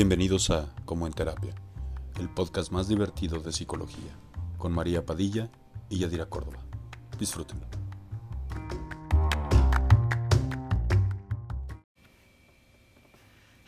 Bienvenidos 0.00 0.48
a 0.50 0.68
Como 0.84 1.08
en 1.08 1.12
Terapia, 1.12 1.52
el 2.20 2.28
podcast 2.28 2.70
más 2.70 2.86
divertido 2.86 3.40
de 3.40 3.50
psicología, 3.50 4.12
con 4.56 4.70
María 4.70 5.04
Padilla 5.04 5.50
y 5.88 5.98
Yadira 5.98 6.26
Córdoba. 6.26 6.58
Disfrútenlo. 7.18 7.66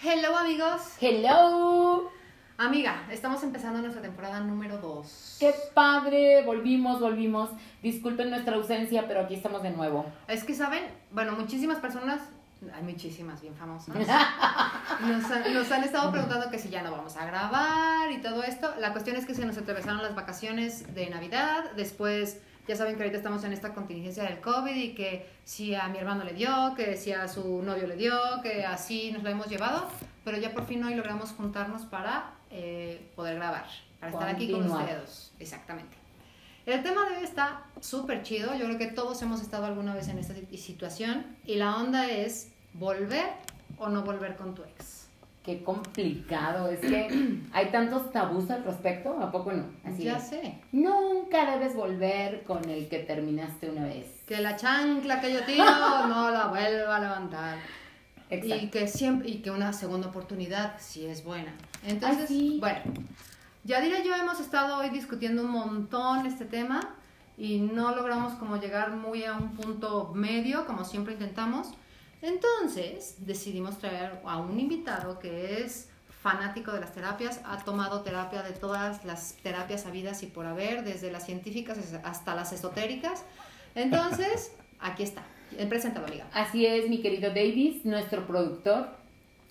Hello 0.00 0.38
amigos. 0.38 0.80
Hello. 1.00 2.08
Amiga, 2.58 3.08
estamos 3.10 3.42
empezando 3.42 3.80
nuestra 3.80 4.00
temporada 4.00 4.38
número 4.38 4.78
2. 4.78 5.38
Qué 5.40 5.52
padre, 5.74 6.44
volvimos, 6.46 7.00
volvimos. 7.00 7.50
Disculpen 7.82 8.30
nuestra 8.30 8.54
ausencia, 8.54 9.08
pero 9.08 9.22
aquí 9.22 9.34
estamos 9.34 9.64
de 9.64 9.70
nuevo. 9.70 10.06
Es 10.28 10.44
que 10.44 10.54
saben, 10.54 10.84
bueno, 11.10 11.32
muchísimas 11.32 11.78
personas, 11.80 12.20
hay 12.72 12.84
muchísimas 12.84 13.40
bien 13.42 13.56
famosas, 13.56 13.96
nos 15.06 15.30
han, 15.30 15.54
nos 15.54 15.70
han 15.70 15.84
estado 15.84 16.10
preguntando 16.10 16.50
que 16.50 16.58
si 16.58 16.68
ya 16.68 16.82
no 16.82 16.90
vamos 16.92 17.16
a 17.16 17.24
grabar 17.26 18.10
y 18.10 18.20
todo 18.20 18.42
esto. 18.42 18.74
La 18.80 18.92
cuestión 18.92 19.16
es 19.16 19.26
que 19.26 19.34
se 19.34 19.44
nos 19.44 19.56
atravesaron 19.56 20.02
las 20.02 20.14
vacaciones 20.14 20.94
de 20.94 21.08
Navidad, 21.10 21.64
después 21.76 22.38
ya 22.68 22.76
saben 22.76 22.94
que 22.96 23.02
ahorita 23.02 23.16
estamos 23.16 23.42
en 23.44 23.52
esta 23.52 23.74
contingencia 23.74 24.22
del 24.24 24.40
COVID 24.40 24.74
y 24.74 24.94
que 24.94 25.28
si 25.44 25.74
a 25.74 25.88
mi 25.88 25.98
hermano 25.98 26.24
le 26.24 26.34
dio, 26.34 26.74
que 26.76 26.96
si 26.96 27.12
a 27.12 27.26
su 27.26 27.62
novio 27.62 27.86
le 27.86 27.96
dio, 27.96 28.16
que 28.42 28.64
así 28.64 29.10
nos 29.12 29.22
lo 29.22 29.30
hemos 29.30 29.48
llevado, 29.48 29.88
pero 30.24 30.36
ya 30.38 30.52
por 30.52 30.66
fin 30.66 30.84
hoy 30.84 30.94
logramos 30.94 31.30
juntarnos 31.32 31.82
para 31.82 32.32
eh, 32.50 33.10
poder 33.16 33.36
grabar, 33.36 33.66
para 33.98 34.12
estar 34.12 34.28
aquí 34.28 34.50
con 34.52 34.70
ustedes. 34.70 35.32
Exactamente. 35.40 35.96
El 36.66 36.82
tema 36.84 37.08
de 37.08 37.16
hoy 37.16 37.24
está 37.24 37.62
súper 37.80 38.22
chido, 38.22 38.54
yo 38.54 38.66
creo 38.66 38.78
que 38.78 38.86
todos 38.86 39.20
hemos 39.22 39.40
estado 39.40 39.64
alguna 39.66 39.94
vez 39.94 40.06
en 40.08 40.18
esta 40.18 40.34
si- 40.34 40.56
situación 40.58 41.26
y 41.44 41.56
la 41.56 41.76
onda 41.76 42.08
es 42.08 42.52
volver 42.74 43.26
o 43.78 43.88
no 43.88 44.02
volver 44.02 44.36
con 44.36 44.54
tu 44.54 44.62
ex. 44.62 45.06
Qué 45.44 45.62
complicado, 45.64 46.68
es 46.68 46.80
que 46.80 47.08
hay 47.52 47.70
tantos 47.70 48.12
tabús 48.12 48.50
al 48.50 48.62
respecto, 48.64 49.18
¿a 49.20 49.30
poco 49.32 49.52
no? 49.52 49.64
Así 49.84 50.04
ya 50.04 50.16
es. 50.18 50.28
sé, 50.28 50.58
Nunca 50.72 51.50
debes 51.52 51.74
volver 51.74 52.44
con 52.44 52.68
el 52.68 52.88
que 52.88 52.98
terminaste 53.00 53.70
una 53.70 53.84
vez. 53.84 54.06
que 54.26 54.38
la 54.40 54.56
chancla 54.56 55.20
que 55.20 55.32
yo 55.32 55.42
tiro 55.44 55.64
no 56.08 56.30
la 56.30 56.48
vuelva 56.48 56.96
a 56.96 57.00
levantar. 57.00 57.58
Y 58.30 58.34
Exacto. 58.34 58.70
que 58.70 58.86
siempre 58.86 59.28
y 59.30 59.38
que 59.42 59.50
una 59.50 59.72
segunda 59.72 60.08
oportunidad 60.08 60.74
si 60.78 61.06
es 61.06 61.24
buena. 61.24 61.52
Entonces, 61.84 62.28
sí. 62.28 62.58
bueno, 62.60 62.78
Yadira 63.64 63.98
y 64.00 64.06
yo 64.06 64.14
hemos 64.14 64.38
estado 64.40 64.76
hoy 64.78 64.90
discutiendo 64.90 65.42
un 65.42 65.50
montón 65.50 66.26
este 66.26 66.44
tema 66.44 66.80
y 67.36 67.58
no 67.60 67.94
logramos 67.96 68.34
como 68.34 68.58
llegar 68.58 68.92
muy 68.92 69.24
a 69.24 69.32
un 69.36 69.56
punto 69.56 70.12
medio 70.14 70.66
como 70.66 70.84
siempre 70.84 71.14
intentamos. 71.14 71.68
Entonces, 72.22 73.16
decidimos 73.18 73.78
traer 73.78 74.20
a 74.24 74.38
un 74.38 74.58
invitado 74.58 75.18
que 75.18 75.62
es 75.62 75.88
fanático 76.22 76.72
de 76.72 76.80
las 76.80 76.92
terapias, 76.92 77.40
ha 77.44 77.58
tomado 77.64 78.02
terapia 78.02 78.42
de 78.42 78.52
todas 78.52 79.04
las 79.04 79.34
terapias 79.42 79.86
habidas 79.86 80.22
y 80.22 80.26
por 80.26 80.44
haber, 80.44 80.84
desde 80.84 81.10
las 81.10 81.24
científicas 81.24 81.78
hasta 82.04 82.34
las 82.34 82.52
esotéricas. 82.52 83.24
Entonces, 83.74 84.54
aquí 84.80 85.02
está. 85.02 85.24
El 85.56 85.68
presentado, 85.68 86.06
amiga. 86.06 86.26
Así 86.32 86.66
es, 86.66 86.88
mi 86.88 87.00
querido 87.00 87.30
Davis, 87.30 87.84
nuestro 87.84 88.26
productor, 88.26 88.90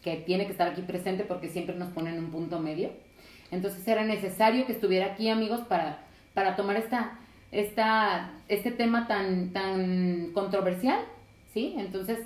que 0.04 0.18
tiene 0.18 0.46
que 0.46 0.52
estar 0.52 0.70
aquí 0.70 0.82
presente 0.84 1.24
porque 1.24 1.50
siempre 1.50 1.76
nos 1.76 1.92
pone 1.92 2.12
en 2.12 2.20
un 2.20 2.32
punto 2.32 2.60
medio. 2.60 2.92
Entonces 3.52 3.86
era 3.88 4.04
necesario 4.06 4.66
que 4.66 4.74
estuviera 4.74 5.08
aquí, 5.08 5.30
amigos, 5.30 5.62
para, 5.62 6.06
para 6.34 6.56
tomar 6.56 6.78
esta, 6.78 7.20
esta, 7.52 8.32
este 8.48 8.72
tema 8.72 9.08
tan, 9.08 9.52
tan 9.52 10.32
controversial, 10.34 11.04
¿sí? 11.54 11.76
Entonces, 11.78 12.20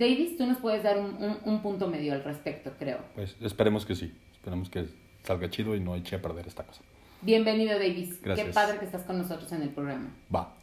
Davis, 0.00 0.38
tú 0.38 0.46
nos 0.46 0.56
puedes 0.56 0.82
dar 0.82 0.96
un, 0.98 1.14
un- 1.22 1.38
un 1.44 1.60
punto 1.60 1.86
medio 1.86 2.14
al 2.14 2.24
respecto, 2.24 2.72
creo. 2.78 3.00
Pues 3.14 3.36
esperemos 3.42 3.84
que 3.84 3.94
sí, 3.94 4.14
esperemos 4.32 4.70
que 4.70 4.88
salga 5.24 5.50
chido 5.50 5.76
y 5.76 5.80
no 5.80 5.94
eche 5.94 6.16
a 6.16 6.22
perder 6.22 6.48
esta 6.48 6.64
cosa. 6.64 6.80
Bienvenido, 7.20 7.78
Davis. 7.78 8.14
Qué 8.14 8.20
Gracias. 8.22 8.54
padre 8.54 8.78
que 8.78 8.86
estás 8.86 9.02
con 9.02 9.18
nosotros 9.18 9.52
en 9.52 9.60
el 9.60 9.68
programa. 9.68 10.08
Va. 10.34 10.54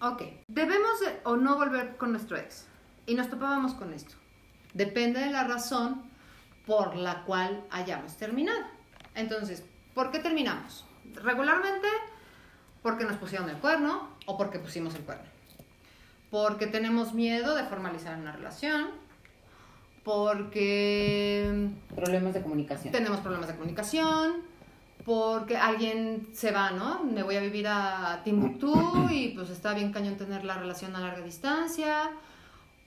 Ok, 0.00 0.22
debemos 0.48 0.98
de- 1.00 1.20
o 1.24 1.36
no 1.36 1.56
volver 1.56 1.98
con 1.98 2.10
nuestro 2.12 2.38
ex. 2.38 2.66
Y 3.06 3.14
nos 3.14 3.28
topábamos 3.28 3.74
con 3.74 3.92
esto. 3.92 4.14
Depende 4.72 5.20
de 5.20 5.30
la 5.30 5.44
razón 5.44 6.02
por 6.66 6.96
la 6.96 7.22
cual 7.24 7.64
hayamos 7.70 8.16
terminado. 8.16 8.64
Entonces, 9.14 9.62
¿por 9.94 10.10
qué 10.10 10.20
terminamos? 10.20 10.86
Regularmente 11.22 11.86
porque 12.82 13.04
nos 13.04 13.16
pusieron 13.18 13.50
el 13.50 13.56
cuerno 13.58 14.08
o 14.24 14.38
porque 14.38 14.58
pusimos 14.58 14.94
el 14.94 15.02
cuerno. 15.02 15.35
Porque 16.30 16.66
tenemos 16.66 17.14
miedo 17.14 17.54
de 17.54 17.64
formalizar 17.64 18.18
una 18.18 18.32
relación. 18.32 18.86
Porque 20.04 21.68
Problemas 21.94 22.34
de 22.34 22.42
comunicación. 22.42 22.92
tenemos 22.92 23.20
problemas 23.20 23.48
de 23.48 23.54
comunicación, 23.54 24.34
porque 25.04 25.56
alguien 25.56 26.28
se 26.32 26.52
va, 26.52 26.70
¿no? 26.70 27.02
Me 27.04 27.22
voy 27.24 27.36
a 27.36 27.40
vivir 27.40 27.66
a 27.68 28.20
Timbuktu 28.24 29.08
y 29.10 29.28
pues 29.30 29.50
está 29.50 29.74
bien 29.74 29.92
cañón 29.92 30.16
tener 30.16 30.44
la 30.44 30.54
relación 30.58 30.94
a 30.94 31.00
larga 31.00 31.22
distancia, 31.24 32.10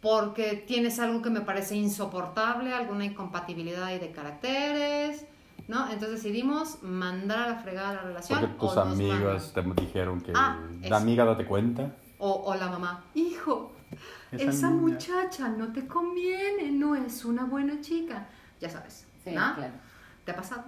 porque 0.01 0.63
tienes 0.65 0.99
algo 0.99 1.21
que 1.21 1.29
me 1.29 1.41
parece 1.41 1.75
insoportable, 1.75 2.73
alguna 2.73 3.03
incompatibilidad 3.05 3.83
ahí 3.83 3.99
de 3.99 4.11
caracteres, 4.11 5.25
¿no? 5.67 5.91
Entonces 5.91 6.23
decidimos 6.23 6.81
mandar 6.83 7.39
a 7.39 7.47
la 7.49 7.55
fregada 7.57 7.93
la 7.95 8.01
relación. 8.01 8.39
Porque 8.39 8.55
tus 8.59 8.77
o 8.77 8.81
amigas 8.81 9.51
te 9.53 9.61
dijeron 9.61 10.21
que 10.21 10.31
Ah, 10.35 10.57
la 10.83 10.97
amiga 10.97 11.25
date 11.25 11.45
cuenta. 11.45 11.91
O, 12.19 12.31
o 12.31 12.55
la 12.55 12.67
mamá, 12.67 13.03
hijo, 13.15 13.71
Esa 14.31 14.51
esa, 14.51 14.67
niña". 14.69 14.81
muchacha 14.81 15.47
no 15.49 15.73
te 15.73 15.87
conviene, 15.87 16.69
no 16.71 16.95
es 16.95 17.25
una 17.25 17.45
buena 17.45 17.81
chica. 17.81 18.27
Ya 18.61 18.69
sabes, 18.69 19.07
Sí, 19.23 19.31
¿no? 19.31 19.55
claro. 19.55 19.73
¿Te 20.25 20.31
ha 20.31 20.35
pasado? 20.35 20.65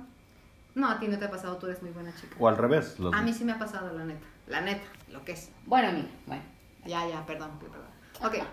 No, 0.74 0.90
a 0.90 1.00
ti 1.00 1.08
no 1.08 1.20
te 1.20 1.26
ha 1.26 1.30
pasado, 1.30 1.58
tú 1.58 1.68
eres 1.68 1.82
muy 1.84 1.92
buena 1.92 2.16
chica. 2.16 2.36
O 2.40 2.48
al 2.48 2.58
revés. 2.58 2.98
los- 3.00 3.14
A 3.14 3.22
mí 3.22 3.34
sí 3.34 3.44
me 3.44 3.52
ha 3.52 3.60
pasado, 3.60 3.92
la 3.96 4.06
neta. 4.06 4.26
La 4.48 4.62
neta, 4.62 4.88
lo 5.12 5.24
que 5.24 5.34
es. 5.34 5.52
Bueno, 5.66 5.90
amiga, 5.90 6.08
bueno. 6.26 6.44
Ya, 6.86 7.08
ya, 7.08 7.26
perdón, 7.26 7.52
perdón. 7.60 7.82
Ok, 8.24 8.44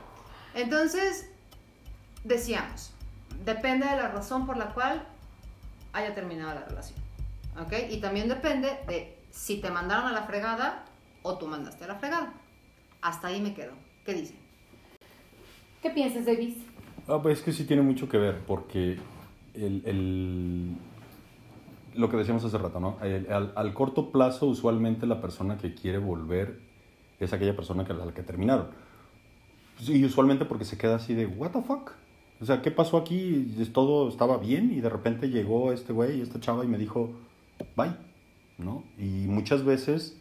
entonces, 0.54 1.30
decíamos, 2.24 2.90
depende 3.44 3.86
de 3.86 3.96
la 3.96 4.08
razón 4.08 4.46
por 4.46 4.56
la 4.56 4.74
cual 4.74 5.06
haya 5.92 6.14
terminado 6.14 6.54
la 6.54 6.64
relación. 6.66 6.98
¿Ok? 7.60 7.72
Y 7.90 8.00
también 8.00 8.28
depende 8.28 8.78
de 8.86 9.18
si 9.30 9.60
te 9.60 9.70
mandaron 9.70 10.06
a 10.06 10.12
la 10.12 10.22
fregada 10.22 10.84
o 11.22 11.38
tú 11.38 11.46
mandaste 11.46 11.84
a 11.84 11.88
la 11.88 11.94
fregada. 11.96 12.32
Hasta 13.02 13.28
ahí 13.28 13.40
me 13.40 13.54
quedo. 13.54 13.72
¿Qué 14.04 14.14
dicen? 14.14 14.36
¿Qué 15.82 15.90
piensas, 15.90 16.26
Davis? 16.26 16.56
Ah, 17.06 17.20
pues 17.22 17.38
es 17.38 17.44
que 17.44 17.52
sí 17.52 17.64
tiene 17.64 17.82
mucho 17.82 18.08
que 18.08 18.18
ver, 18.18 18.38
porque 18.46 18.98
el, 19.54 19.82
el- 19.86 20.76
lo 21.94 22.08
que 22.10 22.16
decíamos 22.16 22.44
hace 22.44 22.58
rato, 22.58 22.80
¿no? 22.80 22.98
El- 23.02 23.30
al, 23.32 23.52
al 23.56 23.74
corto 23.74 24.10
plazo, 24.10 24.46
usualmente 24.46 25.06
la 25.06 25.20
persona 25.20 25.56
que 25.58 25.74
quiere 25.74 25.98
volver 25.98 26.60
es 27.20 27.32
aquella 27.32 27.56
persona 27.56 27.84
que, 27.84 27.92
a 27.92 27.96
la 27.96 28.12
que 28.12 28.22
terminaron. 28.22 28.66
Y 29.86 30.04
usualmente 30.04 30.44
porque 30.44 30.64
se 30.64 30.76
queda 30.76 30.96
así 30.96 31.14
de, 31.14 31.26
¿What 31.26 31.50
the 31.52 31.62
fuck? 31.62 31.92
O 32.40 32.44
sea, 32.44 32.62
¿qué 32.62 32.70
pasó 32.70 32.96
aquí? 32.96 33.52
Todo 33.72 34.08
estaba 34.08 34.36
bien 34.38 34.70
y 34.72 34.80
de 34.80 34.88
repente 34.88 35.28
llegó 35.28 35.72
este 35.72 35.92
güey, 35.92 36.20
esta 36.20 36.38
chava 36.40 36.64
y 36.64 36.68
me 36.68 36.78
dijo, 36.78 37.10
bye, 37.76 37.94
¿no? 38.58 38.84
Y 38.96 39.26
muchas 39.26 39.64
veces, 39.64 40.17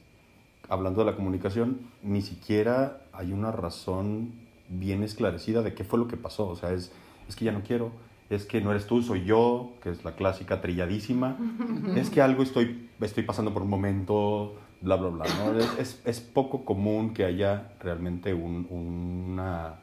hablando 0.70 1.04
de 1.04 1.12
la 1.12 1.16
comunicación, 1.16 1.80
ni 2.04 2.22
siquiera 2.22 3.02
hay 3.14 3.32
una 3.32 3.52
razón 3.52 4.32
bien 4.70 5.04
esclarecida 5.04 5.62
de 5.62 5.74
qué 5.74 5.84
fue 5.84 5.98
lo 6.00 6.08
que 6.08 6.18
pasó. 6.18 6.48
O 6.48 6.56
sea, 6.56 6.72
es, 6.74 6.92
es 7.30 7.36
que 7.36 7.46
ya 7.46 7.52
no 7.52 7.62
quiero, 7.62 7.92
es 8.30 8.46
que 8.46 8.60
no 8.62 8.72
eres 8.72 8.86
tú, 8.88 9.02
soy 9.02 9.24
yo, 9.26 9.72
que 9.82 9.90
es 9.92 10.04
la 10.04 10.14
clásica 10.16 10.60
trilladísima. 10.62 11.38
es 11.96 12.10
que 12.10 12.22
algo 12.22 12.44
estoy, 12.44 12.90
estoy 13.02 13.24
pasando 13.24 13.54
por 13.54 13.62
un 13.64 13.70
momento, 13.70 14.56
bla, 14.82 14.96
bla, 14.98 15.10
bla. 15.10 15.26
¿no? 15.46 15.58
Es, 15.58 15.70
es, 15.80 16.02
es 16.06 16.20
poco 16.20 16.66
común 16.66 17.14
que 17.14 17.24
haya 17.24 17.72
realmente 17.80 18.34
un, 18.34 18.68
una, 18.70 19.76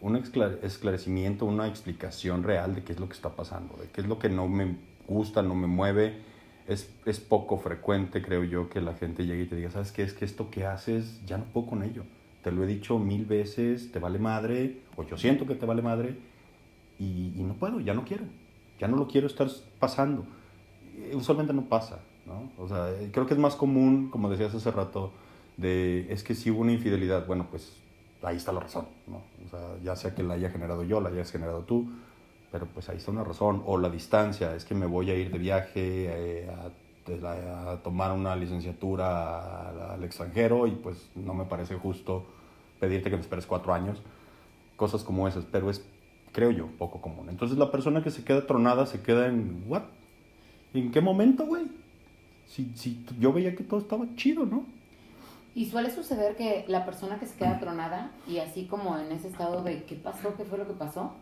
un 0.00 0.16
esclare- 0.16 0.58
esclarecimiento, 0.64 1.44
una 1.46 1.68
explicación 1.68 2.42
real 2.42 2.74
de 2.74 2.82
qué 2.82 2.92
es 2.94 3.00
lo 3.00 3.06
que 3.08 3.14
está 3.14 3.30
pasando, 3.30 3.76
de 3.76 3.88
qué 3.90 4.00
es 4.00 4.08
lo 4.08 4.18
que 4.18 4.28
no 4.28 4.48
me 4.48 4.76
gusta, 5.06 5.42
no 5.42 5.54
me 5.54 5.68
mueve. 5.68 6.28
Es, 6.70 6.88
es 7.04 7.18
poco 7.18 7.58
frecuente, 7.58 8.22
creo 8.22 8.44
yo, 8.44 8.70
que 8.70 8.80
la 8.80 8.94
gente 8.94 9.26
llegue 9.26 9.42
y 9.42 9.46
te 9.46 9.56
diga, 9.56 9.70
¿sabes 9.70 9.90
qué? 9.92 10.02
Es 10.04 10.14
que 10.14 10.24
esto 10.24 10.50
que 10.50 10.64
haces, 10.64 11.20
ya 11.26 11.36
no 11.36 11.44
puedo 11.44 11.66
con 11.66 11.82
ello. 11.82 12.04
Te 12.44 12.52
lo 12.52 12.62
he 12.62 12.66
dicho 12.66 12.98
mil 12.98 13.26
veces, 13.26 13.90
te 13.92 13.98
vale 13.98 14.18
madre, 14.18 14.78
o 14.96 15.02
yo 15.02 15.18
siento 15.18 15.46
que 15.46 15.56
te 15.56 15.66
vale 15.66 15.82
madre, 15.82 16.16
y, 16.98 17.32
y 17.36 17.42
no 17.42 17.54
puedo, 17.54 17.80
ya 17.80 17.92
no 17.92 18.04
quiero. 18.04 18.24
Ya 18.78 18.88
no 18.88 18.96
lo 18.96 19.08
quiero 19.08 19.26
estar 19.26 19.48
pasando. 19.78 20.24
Eh, 20.96 21.12
Usualmente 21.14 21.52
no 21.52 21.64
pasa, 21.64 21.98
¿no? 22.24 22.52
O 22.62 22.68
sea, 22.68 22.90
eh, 22.90 23.10
creo 23.12 23.26
que 23.26 23.34
es 23.34 23.40
más 23.40 23.56
común, 23.56 24.08
como 24.08 24.30
decías 24.30 24.54
hace 24.54 24.70
rato, 24.70 25.12
de, 25.56 26.06
es 26.12 26.22
que 26.22 26.34
si 26.34 26.50
hubo 26.50 26.60
una 26.60 26.72
infidelidad, 26.72 27.26
bueno, 27.26 27.48
pues 27.50 27.76
ahí 28.22 28.36
está 28.36 28.52
la 28.52 28.60
razón, 28.60 28.86
¿no? 29.06 29.22
O 29.44 29.48
sea, 29.50 29.76
ya 29.82 29.96
sea 29.96 30.14
que 30.14 30.22
la 30.22 30.34
haya 30.34 30.50
generado 30.50 30.84
yo, 30.84 31.00
la 31.00 31.08
hayas 31.08 31.32
generado 31.32 31.60
tú, 31.64 31.90
pero 32.50 32.66
pues 32.66 32.88
ahí 32.88 32.96
está 32.96 33.10
una 33.10 33.24
razón. 33.24 33.62
O 33.66 33.78
la 33.78 33.88
distancia, 33.88 34.54
es 34.54 34.64
que 34.64 34.74
me 34.74 34.86
voy 34.86 35.10
a 35.10 35.14
ir 35.14 35.30
de 35.30 35.38
viaje 35.38 36.42
eh, 36.44 36.50
a, 36.50 36.70
tomar 37.82 38.12
una 38.12 38.36
licenciatura 38.36 39.68
al, 39.68 39.80
al 39.92 40.04
extranjero 40.04 40.66
y 40.66 40.72
pues 40.72 41.10
no 41.16 41.34
me 41.34 41.44
parece 41.44 41.74
justo 41.74 42.24
pedirte 42.78 43.10
que 43.10 43.16
me 43.16 43.22
esperes 43.22 43.46
cuatro 43.46 43.72
años. 43.72 44.00
Cosas 44.76 45.02
como 45.02 45.26
esas, 45.28 45.44
pero 45.44 45.70
es, 45.70 45.84
creo 46.32 46.50
yo, 46.50 46.66
poco 46.78 47.00
común. 47.00 47.28
Entonces 47.28 47.58
la 47.58 47.70
persona 47.70 48.02
que 48.02 48.10
se 48.10 48.24
queda 48.24 48.46
tronada 48.46 48.86
se 48.86 49.02
queda 49.02 49.26
en, 49.26 49.64
¿what? 49.68 49.82
¿En 50.72 50.90
qué 50.90 51.00
momento, 51.00 51.46
güey? 51.46 51.68
Si, 52.46 52.72
si 52.74 53.04
yo 53.18 53.32
veía 53.32 53.54
que 53.54 53.64
todo 53.64 53.80
estaba 53.80 54.06
chido, 54.16 54.46
¿no? 54.46 54.64
Y 55.54 55.66
suele 55.66 55.90
suceder 55.90 56.36
que 56.36 56.64
la 56.68 56.84
persona 56.84 57.18
que 57.18 57.26
se 57.26 57.36
queda 57.36 57.58
tronada 57.58 58.12
y 58.28 58.38
así 58.38 58.66
como 58.66 58.96
en 58.96 59.10
ese 59.10 59.28
estado 59.28 59.62
de 59.62 59.82
qué 59.84 59.96
pasó, 59.96 60.36
qué 60.36 60.44
fue 60.44 60.58
lo 60.58 60.66
que 60.66 60.74
pasó, 60.74 61.12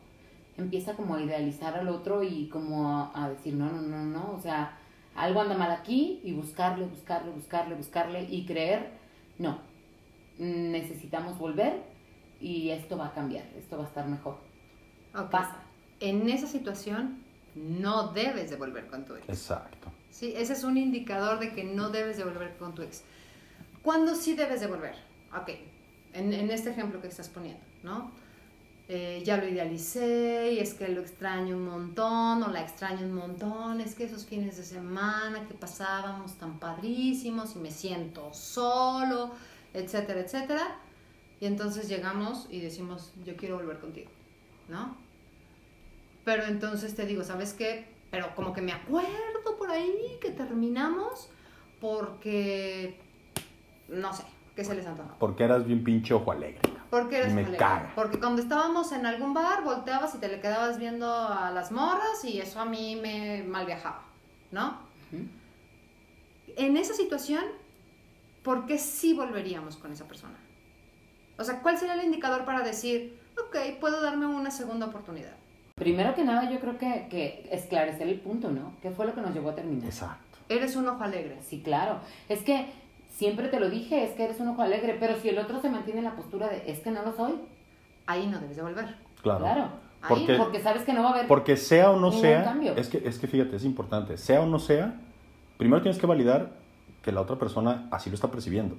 empieza 0.58 0.94
como 0.94 1.14
a 1.14 1.22
idealizar 1.22 1.76
al 1.76 1.88
otro 1.88 2.22
y 2.22 2.48
como 2.48 2.88
a, 2.88 3.24
a 3.24 3.30
decir, 3.30 3.54
no, 3.54 3.70
no, 3.70 3.80
no, 3.80 4.04
no, 4.04 4.32
o 4.32 4.40
sea, 4.40 4.76
algo 5.14 5.40
anda 5.40 5.56
mal 5.56 5.70
aquí 5.70 6.20
y 6.22 6.32
buscarle, 6.32 6.84
buscarle, 6.86 7.30
buscarle, 7.30 7.74
buscarle 7.74 8.24
y 8.24 8.44
creer, 8.44 8.90
no, 9.38 9.60
necesitamos 10.38 11.38
volver 11.38 11.82
y 12.40 12.70
esto 12.70 12.96
va 12.98 13.06
a 13.06 13.14
cambiar, 13.14 13.44
esto 13.56 13.78
va 13.78 13.84
a 13.84 13.86
estar 13.86 14.06
mejor. 14.06 14.38
Pasa. 15.30 15.62
En 16.00 16.28
esa 16.28 16.46
situación 16.46 17.24
no 17.54 18.12
debes 18.12 18.50
de 18.50 18.56
volver 18.56 18.86
con 18.86 19.04
tu 19.04 19.16
ex. 19.16 19.28
Exacto. 19.28 19.90
Sí, 20.10 20.32
ese 20.36 20.52
es 20.52 20.62
un 20.62 20.76
indicador 20.76 21.40
de 21.40 21.52
que 21.52 21.64
no 21.64 21.90
debes 21.90 22.16
de 22.16 22.24
volver 22.24 22.56
con 22.56 22.74
tu 22.74 22.82
ex. 22.82 23.02
¿Cuándo 23.82 24.14
sí 24.14 24.34
debes 24.34 24.60
de 24.60 24.66
volver? 24.68 24.94
Ok, 25.36 25.50
en, 26.12 26.32
en 26.32 26.50
este 26.50 26.70
ejemplo 26.70 27.00
que 27.00 27.08
estás 27.08 27.28
poniendo, 27.28 27.62
¿no? 27.82 28.12
Eh, 28.90 29.22
ya 29.22 29.36
lo 29.36 29.46
idealicé 29.46 30.52
y 30.54 30.60
es 30.60 30.72
que 30.72 30.88
lo 30.88 31.02
extraño 31.02 31.56
un 31.56 31.66
montón 31.66 32.42
o 32.42 32.48
la 32.48 32.62
extraño 32.62 33.04
un 33.04 33.12
montón, 33.12 33.82
es 33.82 33.94
que 33.94 34.04
esos 34.04 34.24
fines 34.24 34.56
de 34.56 34.62
semana 34.62 35.46
que 35.46 35.52
pasábamos 35.52 36.38
tan 36.38 36.58
padrísimos 36.58 37.54
y 37.54 37.58
me 37.58 37.70
siento 37.70 38.32
solo, 38.32 39.32
etcétera, 39.74 40.20
etcétera. 40.20 40.78
Y 41.38 41.44
entonces 41.44 41.86
llegamos 41.86 42.48
y 42.50 42.60
decimos, 42.60 43.12
yo 43.26 43.36
quiero 43.36 43.56
volver 43.56 43.78
contigo, 43.78 44.10
¿no? 44.68 44.96
Pero 46.24 46.44
entonces 46.44 46.94
te 46.94 47.04
digo, 47.04 47.24
¿sabes 47.24 47.52
qué? 47.52 47.86
Pero 48.10 48.34
como 48.34 48.54
que 48.54 48.62
me 48.62 48.72
acuerdo 48.72 49.58
por 49.58 49.70
ahí 49.70 50.16
que 50.18 50.30
terminamos 50.30 51.28
porque, 51.78 52.98
no 53.88 54.14
sé, 54.14 54.24
¿qué 54.56 54.64
se 54.64 54.74
les 54.74 54.86
antojó? 54.86 55.14
Porque 55.18 55.44
eras 55.44 55.66
bien 55.66 55.84
pinche 55.84 56.14
ojo 56.14 56.32
alegre. 56.32 56.77
Porque 56.90 57.18
eres 57.18 57.34
Me 57.34 57.40
alegre. 57.42 57.58
caga. 57.58 57.92
Porque 57.94 58.18
cuando 58.18 58.40
estábamos 58.40 58.92
en 58.92 59.04
algún 59.04 59.34
bar, 59.34 59.62
volteabas 59.62 60.14
y 60.14 60.18
te 60.18 60.28
le 60.28 60.40
quedabas 60.40 60.78
viendo 60.78 61.12
a 61.12 61.50
las 61.50 61.70
morras 61.70 62.24
y 62.24 62.40
eso 62.40 62.60
a 62.60 62.64
mí 62.64 62.96
me 62.96 63.42
mal 63.42 63.66
viajaba, 63.66 64.02
¿no? 64.50 64.78
Ujú. 65.12 65.24
En 66.56 66.76
esa 66.76 66.94
situación, 66.94 67.44
¿por 68.42 68.66
qué 68.66 68.78
sí 68.78 69.12
volveríamos 69.14 69.76
con 69.76 69.92
esa 69.92 70.06
persona? 70.06 70.36
O 71.38 71.44
sea, 71.44 71.60
¿cuál 71.60 71.78
sería 71.78 71.94
el 71.94 72.04
indicador 72.04 72.44
para 72.44 72.62
decir, 72.62 73.20
ok, 73.38 73.78
puedo 73.80 74.00
darme 74.02 74.26
una 74.26 74.50
segunda 74.50 74.86
oportunidad? 74.86 75.36
Primero 75.74 76.14
que 76.14 76.24
nada, 76.24 76.50
yo 76.50 76.58
creo 76.58 76.76
que, 76.78 77.06
que 77.08 77.48
esclarecer 77.52 78.08
el 78.08 78.18
punto, 78.18 78.50
¿no? 78.50 78.72
¿Qué 78.82 78.90
fue 78.90 79.06
lo 79.06 79.14
que 79.14 79.20
nos 79.20 79.32
llevó 79.32 79.50
a 79.50 79.54
terminar? 79.54 79.84
Exacto. 79.84 80.38
Eres 80.48 80.74
un 80.74 80.88
ojo 80.88 81.04
alegre. 81.04 81.38
Sí, 81.42 81.60
claro. 81.62 82.00
Es 82.28 82.42
que 82.42 82.66
siempre 83.18 83.48
te 83.48 83.58
lo 83.58 83.68
dije, 83.68 84.04
es 84.04 84.12
que 84.12 84.24
eres 84.24 84.38
un 84.38 84.48
ojo 84.48 84.62
alegre, 84.62 84.96
pero 84.98 85.16
si 85.16 85.28
el 85.28 85.38
otro 85.38 85.60
se 85.60 85.68
mantiene 85.68 85.98
en 85.98 86.04
la 86.04 86.14
postura 86.14 86.48
de 86.48 86.70
es 86.70 86.78
que 86.80 86.90
no 86.92 87.02
lo 87.02 87.12
soy, 87.12 87.34
Ahí 88.06 88.26
no 88.26 88.38
debes 88.38 88.56
de 88.56 88.62
volver. 88.62 88.94
Claro. 89.22 89.40
claro. 89.40 89.62
Ahí, 90.00 90.08
Porque, 90.08 90.34
Porque 90.38 90.60
sabes 90.62 90.82
que 90.84 90.92
no 90.94 91.02
va 91.02 91.10
a 91.10 91.12
haber. 91.12 91.26
porque 91.26 91.56
sea 91.58 91.90
o 91.90 91.98
no 92.00 92.10
sea, 92.12 92.44
cambio. 92.44 92.72
es 92.76 92.88
que, 92.88 93.06
es 93.06 93.18
que 93.18 93.26
fíjate, 93.26 93.56
es 93.56 93.64
importante, 93.64 94.16
sea 94.16 94.40
o 94.40 94.46
no 94.46 94.58
sea, 94.60 94.98
primero 95.58 95.82
tienes 95.82 96.00
que 96.00 96.06
validar 96.06 96.52
que 97.02 97.12
la 97.12 97.20
otra 97.20 97.36
persona 97.36 97.86
así 97.90 98.08
lo 98.08 98.14
está 98.14 98.30
percibiendo. 98.30 98.76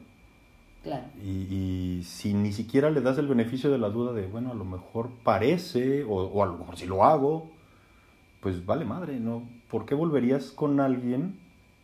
Claro. 0.81 1.03
Y, 1.21 1.29
y 1.99 2.03
si 2.03 2.33
ni 2.33 2.53
siquiera 2.53 2.89
le 2.89 3.01
das 3.01 3.17
el 3.19 3.27
beneficio 3.27 3.69
de 3.69 3.77
la 3.77 3.89
duda 3.89 4.13
de, 4.13 4.25
bueno, 4.27 4.51
a 4.51 4.55
lo 4.55 4.63
mejor 4.65 5.09
parece, 5.23 6.05
o, 6.05 6.15
o 6.23 6.41
a 6.41 6.45
lo 6.47 6.57
mejor 6.57 6.77
si 6.77 6.87
lo 6.87 7.03
hago, 7.03 7.51
pues 8.39 8.65
vale 8.65 8.85
madre, 8.85 9.19
¿no? 9.19 9.43
¿Por 9.69 9.85
qué 9.85 9.93
volverías 9.93 10.51
con 10.51 10.79
alguien 10.79 11.37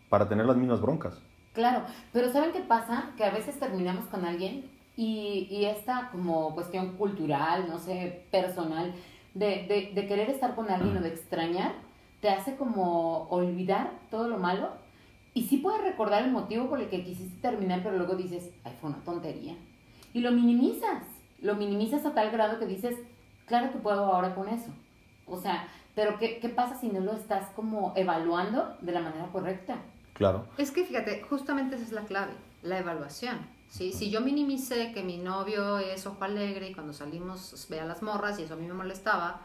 para 0.10 0.28
tener 0.30 0.46
las 0.48 0.56
mismas 0.58 0.82
broncas? 0.82 1.22
Claro, 1.56 1.84
pero 2.14 2.32
¿saben 2.32 2.52
qué 2.52 2.60
pasa? 2.60 3.14
Que 3.18 3.24
a 3.24 3.32
veces 3.32 3.58
terminamos 3.60 4.06
con 4.06 4.26
alguien 4.26 4.70
y, 4.96 5.66
esta 5.66 6.10
como 6.12 6.54
cuestión 6.54 6.96
cultural, 6.98 7.68
no 7.68 7.80
sé, 7.80 8.26
personal, 8.30 8.94
de 9.34 10.06
querer 10.08 10.30
estar 10.30 10.54
con 10.54 10.70
alguien 10.70 10.98
o 10.98 11.02
de 11.02 11.10
extrañar, 11.10 11.74
te 12.22 12.30
hace 12.30 12.56
como 12.56 13.28
olvidar 13.30 13.92
todo 14.12 14.28
lo 14.28 14.38
malo 14.38 14.70
y 15.36 15.44
sí 15.44 15.58
puedes 15.58 15.82
recordar 15.82 16.24
el 16.24 16.32
motivo 16.32 16.70
por 16.70 16.80
el 16.80 16.90
que 16.90 17.04
quisiste 17.04 17.42
terminar, 17.42 17.84
pero 17.84 17.98
luego 17.98 18.16
dices, 18.16 18.52
ay, 18.64 18.74
fue 18.80 18.90
una 18.90 19.04
tontería. 19.04 19.56
Y 20.14 20.22
lo 20.22 20.32
minimizas, 20.32 21.04
lo 21.42 21.56
minimizas 21.56 22.06
a 22.06 22.14
tal 22.14 22.32
grado 22.32 22.58
que 22.58 22.66
dices, 22.66 22.96
claro 23.46 23.72
que 23.72 23.78
puedo 23.78 24.06
ahora 24.06 24.34
con 24.34 24.48
eso. 24.48 24.72
O 25.28 25.38
sea, 25.38 25.68
pero 25.94 26.18
¿qué, 26.20 26.40
qué 26.40 26.48
pasa 26.48 26.76
si 26.76 26.88
no 26.88 27.02
lo 27.02 27.14
estás 27.14 27.50
como 27.50 27.94
evaluando 27.98 28.78
de 28.82 28.94
la 28.94 29.02
manera 29.02 29.28
correcta? 29.34 29.78
Claro. 30.16 30.48
Es 30.58 30.72
que 30.72 30.84
fíjate, 30.86 31.22
justamente 31.30 31.76
esa 31.76 31.86
es 31.86 31.92
la 31.92 32.02
clave, 32.06 32.34
la 32.64 32.80
evaluación. 32.80 33.38
¿sí? 33.70 33.92
Si 33.94 34.10
yo 34.10 34.22
minimicé 34.22 34.92
que 34.94 35.04
mi 35.04 35.18
novio 35.18 35.78
es 35.78 36.06
ojo 36.08 36.24
alegre 36.24 36.70
y 36.70 36.74
cuando 36.74 36.94
salimos 36.94 37.68
ve 37.70 37.80
a 37.80 37.86
las 37.86 38.02
morras 38.02 38.40
y 38.40 38.44
eso 38.44 38.54
a 38.56 38.58
mí 38.58 38.66
me 38.66 38.74
molestaba 38.74 39.42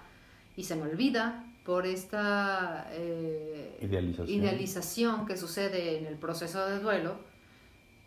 y 0.57 0.65
se 0.65 0.77
me 0.77 0.83
olvida 0.83 1.45
por 1.65 1.87
esta 1.87 2.87
eh, 2.93 3.79
Idealización. 3.83 4.29
idealización 4.29 5.27
que 5.27 5.37
sucede 5.37 5.99
en 5.99 6.07
el 6.07 6.17
proceso 6.17 6.65
de 6.67 6.79
duelo, 6.81 7.17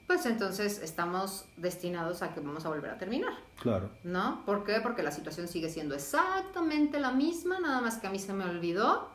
pues 0.07 0.25
entonces 0.25 0.81
estamos 0.81 1.45
destinados 1.57 2.21
a 2.23 2.33
que 2.33 2.39
vamos 2.39 2.65
a 2.65 2.69
volver 2.69 2.91
a 2.91 2.97
terminar. 2.97 3.33
Claro. 3.61 3.89
¿No? 4.03 4.41
¿Por 4.45 4.63
qué? 4.65 4.79
Porque 4.81 5.03
la 5.03 5.11
situación 5.11 5.47
sigue 5.47 5.69
siendo 5.69 5.95
exactamente 5.95 6.99
la 6.99 7.11
misma, 7.11 7.59
nada 7.59 7.79
más 7.81 7.97
que 7.97 8.07
a 8.07 8.09
mí 8.09 8.19
se 8.19 8.33
me 8.33 8.43
olvidó 8.45 9.09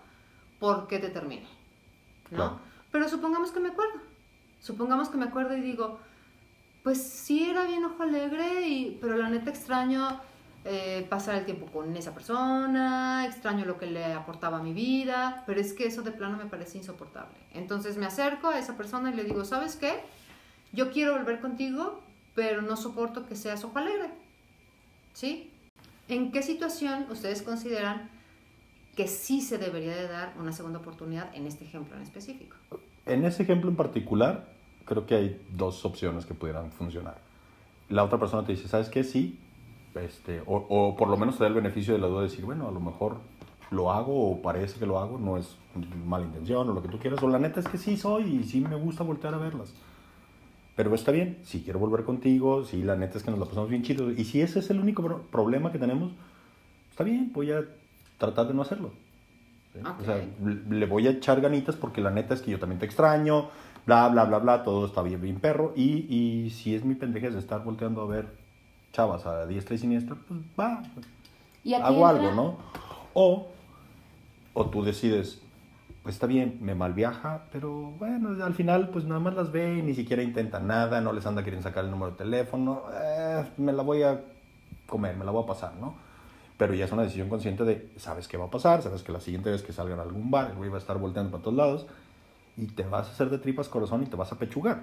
por 0.59 0.87
qué 0.87 0.99
te 0.99 1.09
terminé. 1.09 1.47
¿No? 2.31 2.37
Claro. 2.37 2.68
Pero 2.91 3.09
supongamos 3.09 3.51
que 3.51 3.61
me 3.61 3.69
acuerdo. 3.69 4.01
Supongamos 4.61 5.09
que 5.09 5.17
me 5.17 5.27
acuerdo 5.27 5.57
y 5.57 5.61
digo, 5.61 5.99
pues 6.83 7.03
sí 7.03 7.49
era 7.51 7.65
bien 7.65 7.85
ojo 7.85 8.03
alegre, 8.03 8.67
y, 8.67 8.99
pero 9.01 9.17
la 9.17 9.29
neta 9.29 9.51
extraño 9.51 10.21
eh, 10.65 11.07
pasar 11.09 11.37
el 11.37 11.45
tiempo 11.45 11.67
con 11.67 11.97
esa 11.97 12.13
persona, 12.13 13.25
extraño 13.27 13.65
lo 13.65 13.79
que 13.79 13.87
le 13.87 14.13
aportaba 14.13 14.59
a 14.59 14.63
mi 14.63 14.73
vida, 14.73 15.45
pero 15.47 15.61
es 15.61 15.73
que 15.73 15.87
eso 15.87 16.03
de 16.03 16.11
plano 16.11 16.37
me 16.37 16.47
parece 16.47 16.79
insoportable. 16.79 17.37
Entonces 17.55 17.97
me 17.97 18.07
acerco 18.07 18.49
a 18.49 18.59
esa 18.59 18.77
persona 18.77 19.11
y 19.11 19.15
le 19.15 19.25
digo, 19.25 19.45
¿sabes 19.45 19.77
qué? 19.77 20.01
Yo 20.73 20.91
quiero 20.91 21.17
volver 21.17 21.41
contigo, 21.41 22.03
pero 22.35 22.61
no 22.63 22.77
soporto 22.77 23.27
que 23.27 23.37
seas 23.37 23.65
ojo 23.65 23.79
alegre. 23.79 24.11
¿Sí? 25.15 25.53
¿En 26.09 26.33
qué 26.33 26.43
situación 26.43 27.07
ustedes 27.11 27.43
consideran 27.43 28.11
que 28.99 29.07
sí 29.07 29.41
se 29.41 29.59
debería 29.59 29.95
de 29.95 30.09
dar 30.09 30.35
una 30.41 30.51
segunda 30.51 30.81
oportunidad 30.81 31.33
en 31.33 31.47
este 31.47 31.65
ejemplo 31.65 31.95
en 31.95 32.03
específico? 32.03 32.57
En 33.07 33.25
ese 33.25 33.45
ejemplo 33.45 33.71
en 33.71 33.77
particular, 33.77 34.49
creo 34.87 35.07
que 35.07 35.15
hay 35.15 35.41
dos 35.57 35.85
opciones 35.85 36.27
que 36.27 36.35
pudieran 36.35 36.73
funcionar. 36.73 37.19
La 37.91 38.03
otra 38.03 38.19
persona 38.19 38.45
te 38.45 38.55
dice, 38.57 38.67
¿sabes 38.67 38.89
qué? 38.89 39.05
Sí. 39.05 39.39
Este, 39.95 40.43
o, 40.47 40.97
por 40.99 41.07
lo 41.09 41.17
menos 41.17 41.39
te 41.39 41.45
da 41.45 41.49
el 41.49 41.55
beneficio 41.55 41.95
de 41.95 42.01
la 42.01 42.09
duda 42.09 42.23
de 42.23 42.29
decir, 42.29 42.45
bueno, 42.45 42.67
a 42.67 42.73
lo 42.73 42.81
mejor 42.81 43.19
lo 43.71 43.93
hago 43.93 44.33
o 44.33 44.43
parece 44.43 44.81
que 44.81 44.87
lo 44.87 44.99
hago, 44.99 45.17
no 45.17 45.37
es 45.37 45.57
mala 46.05 46.25
intención 46.27 46.69
o 46.69 46.73
lo 46.73 46.83
que 46.83 46.89
tú 46.89 46.99
quieras, 46.99 47.23
o 47.23 47.29
la 47.29 47.39
neta 47.39 47.61
es 47.61 47.69
que 47.69 47.79
sí 47.79 47.97
soy 47.97 48.25
y 48.25 48.43
sí 48.43 48.61
me 48.63 48.75
gusta 48.75 49.05
voltear 49.05 49.33
a 49.33 49.39
verlas. 49.39 49.73
Pero 50.75 50.93
está 50.93 51.13
bien, 51.13 51.39
si 51.45 51.63
quiero 51.63 51.79
volver 51.79 52.05
contigo, 52.05 52.65
si 52.65 52.83
la 52.83 52.97
neta 52.97 53.17
es 53.17 53.23
que 53.23 53.31
nos 53.31 53.39
la 53.39 53.47
pasamos 53.47 53.71
bien 53.71 53.85
chido, 53.85 54.11
y 54.11 54.25
si 54.25 54.41
ese 54.41 54.59
es 54.59 54.71
el 54.71 54.81
único 54.81 55.05
pro- 55.05 55.23
problema 55.31 55.71
que 55.71 55.79
tenemos, 55.79 56.11
está 56.91 57.05
bien, 57.05 57.31
voy 57.33 57.53
a 57.53 57.65
tratar 58.19 58.47
de 58.49 58.55
no 58.55 58.63
hacerlo. 58.63 58.91
¿sí? 59.73 59.81
O 60.01 60.05
sea, 60.05 60.23
le 60.69 60.87
voy 60.87 61.07
a 61.07 61.11
echar 61.11 61.41
ganitas 61.41 61.77
porque 61.77 62.01
la 62.01 62.11
neta 62.11 62.35
es 62.35 62.43
que 62.43 62.51
yo 62.51 62.59
también 62.59 62.79
te 62.79 62.87
extraño, 62.87 63.49
bla, 63.87 64.09
bla, 64.09 64.25
bla, 64.25 64.39
bla, 64.39 64.63
todo 64.63 64.87
está 64.87 65.03
bien, 65.03 65.21
bien 65.21 65.41
perro. 65.41 65.73
Y, 65.77 66.07
y 66.15 66.51
si 66.51 66.75
es 66.75 66.85
mi 66.85 66.95
pendejez 66.95 67.33
de 67.33 67.39
estar 67.39 67.63
volteando 67.65 68.03
a 68.03 68.07
ver 68.07 68.27
chavas 68.93 69.25
a 69.27 69.47
diestra 69.47 69.75
y 69.75 69.79
siniestra, 69.79 70.17
pues 70.27 70.41
va, 70.59 70.83
Y 71.65 71.75
hago 71.75 71.95
entra- 71.97 72.09
algo, 72.09 72.33
¿no? 72.33 72.57
O, 73.15 73.49
o 74.55 74.67
tú 74.71 74.83
decides, 74.83 75.41
pues 76.03 76.15
está 76.17 76.27
bien, 76.27 76.59
me 76.61 76.75
malviaja, 76.75 77.45
pero 77.53 77.93
bueno, 77.99 78.43
al 78.45 78.55
final 78.55 78.89
pues 78.89 79.05
nada 79.05 79.21
más 79.21 79.35
las 79.35 79.53
ve 79.53 79.79
y 79.79 79.83
ni 79.83 79.95
siquiera 79.95 80.23
intenta 80.23 80.59
nada, 80.59 81.01
no 81.01 81.13
les 81.13 81.27
anda 81.27 81.45
queriendo 81.45 81.69
sacar 81.69 81.85
el 81.85 81.91
número 81.91 82.13
de 82.13 82.17
teléfono, 82.17 82.83
eh, 83.01 83.45
me 83.59 83.73
la 83.73 83.83
voy 83.83 84.03
a 84.03 84.21
comer, 84.89 85.17
me 85.17 85.25
la 85.25 85.31
voy 85.31 85.45
a 85.45 85.47
pasar, 85.47 85.75
¿no? 85.81 85.95
Pero 86.59 86.75
ya 86.75 86.85
es 86.85 86.93
una 86.93 87.03
decisión 87.03 87.29
consciente 87.29 87.65
de, 87.65 87.89
sabes 87.99 88.27
qué 88.29 88.37
va 88.37 88.47
a 88.47 88.51
pasar, 88.51 88.83
sabes 88.83 89.03
que 89.03 89.13
la 89.13 89.21
siguiente 89.21 89.51
vez 89.51 89.63
que 89.63 89.73
salgan 89.73 90.01
a 90.01 90.03
algún 90.03 90.31
bar, 90.31 90.51
el 90.51 90.57
güey 90.57 90.69
va 90.69 90.77
a 90.77 90.81
estar 90.81 90.99
volteando 90.99 91.31
para 91.31 91.43
todos 91.43 91.57
lados 91.57 91.87
y 92.57 92.67
te 92.67 92.83
vas 92.83 93.07
a 93.09 93.13
hacer 93.13 93.31
de 93.31 93.39
tripas 93.39 93.69
corazón 93.69 94.03
y 94.03 94.07
te 94.07 94.17
vas 94.17 94.33
a 94.33 94.37
pechugar. 94.37 94.83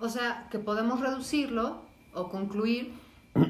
O 0.00 0.08
sea, 0.08 0.48
que 0.50 0.58
podemos 0.58 0.98
reducirlo 1.00 1.82
o 2.14 2.28
concluir 2.30 2.94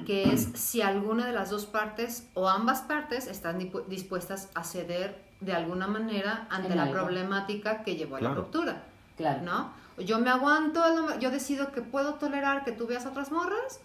que 0.05 0.33
es 0.33 0.49
si 0.55 0.83
alguna 0.83 1.27
de 1.27 1.33
las 1.33 1.51
dos 1.51 1.65
partes 1.67 2.27
o 2.35 2.49
ambas 2.49 2.83
partes 2.83 3.29
están 3.29 3.59
dispuestas 3.87 4.51
a 4.57 4.65
ceder 4.65 5.23
de 5.41 5.53
alguna 5.55 5.87
manera 5.87 6.49
ante 6.51 6.75
la 6.75 6.91
problemática 6.91 7.83
que 7.85 7.95
llevó 7.97 8.17
a 8.17 8.21
la 8.21 8.35
ruptura, 8.35 8.83
Claro. 9.17 9.43
¿no? 9.43 9.81
Yo 10.05 10.19
me 10.19 10.29
aguanto, 10.31 10.83
a 10.83 10.89
lo 10.91 11.03
me- 11.07 11.19
yo 11.21 11.31
decido 11.31 11.71
que 11.73 11.83
puedo 11.83 12.15
tolerar 12.15 12.65
que 12.65 12.73
tú 12.73 12.87
veas 12.87 13.07
a 13.07 13.11
otras 13.11 13.31
morras 13.31 13.81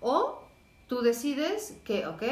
o 0.00 0.42
tú 0.88 1.02
decides 1.02 1.76
que, 1.84 2.06
ok, 2.06 2.22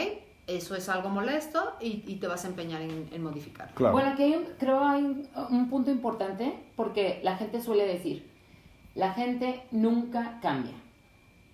eso 0.46 0.74
es 0.76 0.88
algo 0.88 1.08
molesto 1.08 1.72
y, 1.80 2.02
y 2.06 2.16
te 2.16 2.26
vas 2.26 2.44
a 2.44 2.48
empeñar 2.48 2.82
en, 2.82 3.08
en 3.12 3.22
modificarlo. 3.22 3.74
Claro. 3.74 3.92
Bueno, 3.94 4.10
aquí 4.10 4.24
hay 4.24 4.34
un- 4.34 4.46
creo 4.58 4.84
hay 4.84 5.02
un, 5.02 5.28
un 5.50 5.70
punto 5.70 5.90
importante 5.90 6.54
porque 6.76 7.20
la 7.22 7.36
gente 7.36 7.60
suele 7.62 7.86
decir, 7.86 8.28
la 8.94 9.12
gente 9.12 9.62
nunca 9.70 10.38
cambia. 10.42 10.74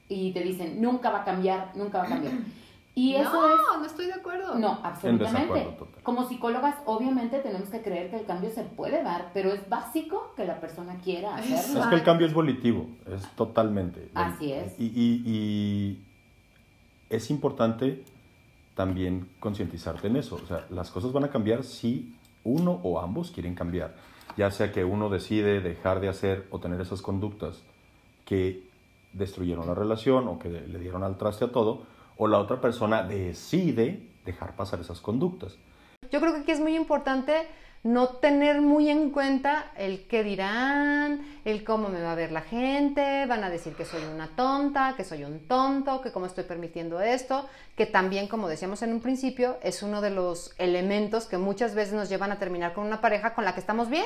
Y 0.08 0.32
te 0.32 0.40
dicen, 0.42 0.82
nunca 0.82 1.10
va 1.10 1.20
a 1.20 1.24
cambiar, 1.24 1.70
nunca 1.76 1.98
va 1.98 2.04
a 2.04 2.08
cambiar. 2.08 2.32
Y 2.96 3.14
eso 3.14 3.32
no, 3.32 3.54
es... 3.54 3.60
no 3.78 3.86
estoy 3.86 4.06
de 4.06 4.14
acuerdo. 4.14 4.58
No, 4.58 4.80
absolutamente. 4.82 5.68
Como 6.02 6.28
psicólogas, 6.28 6.74
obviamente 6.84 7.38
tenemos 7.38 7.68
que 7.68 7.80
creer 7.82 8.10
que 8.10 8.16
el 8.16 8.26
cambio 8.26 8.50
se 8.50 8.64
puede 8.64 9.04
dar, 9.04 9.30
pero 9.32 9.52
es 9.52 9.68
básico 9.68 10.32
que 10.36 10.44
la 10.46 10.58
persona 10.60 10.96
quiera 11.04 11.36
hacerlo. 11.36 11.80
Es 11.82 11.86
que 11.86 11.94
el 11.94 12.02
cambio 12.02 12.26
es 12.26 12.34
volitivo, 12.34 12.88
es 13.06 13.22
totalmente. 13.36 14.10
Así 14.14 14.52
es. 14.52 14.74
Y, 14.80 14.86
y- 14.86 15.22
y 15.24 16.04
es 17.08 17.30
importante 17.30 18.04
también 18.80 19.28
concientizarte 19.40 20.06
en 20.06 20.16
eso. 20.16 20.36
O 20.42 20.46
sea, 20.46 20.64
las 20.70 20.90
cosas 20.90 21.12
van 21.12 21.24
a 21.24 21.28
cambiar 21.28 21.64
si 21.64 22.16
uno 22.44 22.80
o 22.82 22.98
ambos 22.98 23.30
quieren 23.30 23.54
cambiar. 23.54 23.94
Ya 24.38 24.50
sea 24.50 24.72
que 24.72 24.86
uno 24.86 25.10
decide 25.10 25.60
dejar 25.60 26.00
de 26.00 26.08
hacer 26.08 26.46
o 26.50 26.60
tener 26.60 26.80
esas 26.80 27.02
conductas 27.02 27.62
que 28.24 28.66
destruyeron 29.12 29.66
la 29.66 29.74
relación 29.74 30.28
o 30.28 30.38
que 30.38 30.48
le 30.48 30.78
dieron 30.78 31.02
al 31.02 31.18
traste 31.18 31.44
a 31.44 31.52
todo, 31.52 31.82
o 32.16 32.26
la 32.26 32.38
otra 32.38 32.62
persona 32.62 33.02
decide 33.02 34.08
dejar 34.24 34.56
pasar 34.56 34.80
esas 34.80 35.02
conductas. 35.02 35.58
Yo 36.10 36.18
creo 36.18 36.32
que 36.32 36.40
aquí 36.40 36.52
es 36.52 36.60
muy 36.60 36.74
importante 36.74 37.34
no 37.82 38.08
tener 38.08 38.60
muy 38.60 38.90
en 38.90 39.10
cuenta 39.10 39.72
el 39.76 40.06
qué 40.06 40.22
dirán, 40.22 41.24
el 41.46 41.64
cómo 41.64 41.88
me 41.88 42.02
va 42.02 42.12
a 42.12 42.14
ver 42.14 42.30
la 42.30 42.42
gente, 42.42 43.24
van 43.26 43.42
a 43.42 43.48
decir 43.48 43.74
que 43.74 43.86
soy 43.86 44.02
una 44.04 44.28
tonta, 44.28 44.94
que 44.96 45.04
soy 45.04 45.24
un 45.24 45.46
tonto, 45.48 46.02
que 46.02 46.12
cómo 46.12 46.26
estoy 46.26 46.44
permitiendo 46.44 47.00
esto, 47.00 47.48
que 47.76 47.86
también, 47.86 48.28
como 48.28 48.48
decíamos 48.48 48.82
en 48.82 48.92
un 48.92 49.00
principio, 49.00 49.56
es 49.62 49.82
uno 49.82 50.02
de 50.02 50.10
los 50.10 50.54
elementos 50.58 51.24
que 51.26 51.38
muchas 51.38 51.74
veces 51.74 51.94
nos 51.94 52.10
llevan 52.10 52.32
a 52.32 52.38
terminar 52.38 52.74
con 52.74 52.86
una 52.86 53.00
pareja 53.00 53.34
con 53.34 53.46
la 53.46 53.54
que 53.54 53.60
estamos 53.60 53.88
bien, 53.88 54.04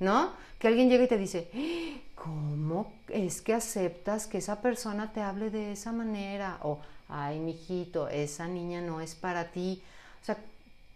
¿no? 0.00 0.32
Que 0.58 0.66
alguien 0.66 0.88
llega 0.88 1.04
y 1.04 1.08
te 1.08 1.18
dice, 1.18 1.48
"¡Ah! 1.54 2.14
¿cómo 2.24 2.92
es 3.08 3.42
que 3.42 3.54
aceptas 3.54 4.26
que 4.26 4.38
esa 4.38 4.60
persona 4.60 5.12
te 5.12 5.20
hable 5.20 5.50
de 5.50 5.72
esa 5.72 5.92
manera? 5.92 6.58
O, 6.62 6.80
ay, 7.08 7.38
mijito, 7.38 8.08
esa 8.08 8.48
niña 8.48 8.80
no 8.80 9.00
es 9.00 9.14
para 9.14 9.50
ti. 9.50 9.82
O 10.22 10.24
sea, 10.24 10.38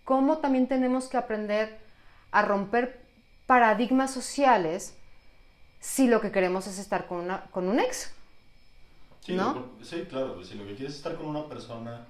cómo 0.05 0.39
también 0.39 0.67
tenemos 0.67 1.07
que 1.07 1.19
aprender 1.19 1.79
a 2.31 2.43
romper 2.43 3.01
paradigmas 3.47 4.13
sociales 4.13 4.95
si 5.81 6.09
lo 6.09 6.21
que 6.21 6.33
queremos 6.33 6.67
es 6.67 6.79
estar 6.79 7.07
con, 7.07 7.19
una, 7.19 7.45
con 7.51 7.69
un 7.69 7.81
ex. 7.81 8.13
Sí, 9.21 9.35
¿No? 9.35 9.71
sí, 9.83 10.05
claro, 10.09 10.43
si 10.43 10.55
lo 10.55 10.65
que 10.67 10.75
quieres 10.75 10.93
es 10.93 10.99
estar 10.99 11.17
con 11.17 11.27
una 11.27 11.47
persona 11.49 12.07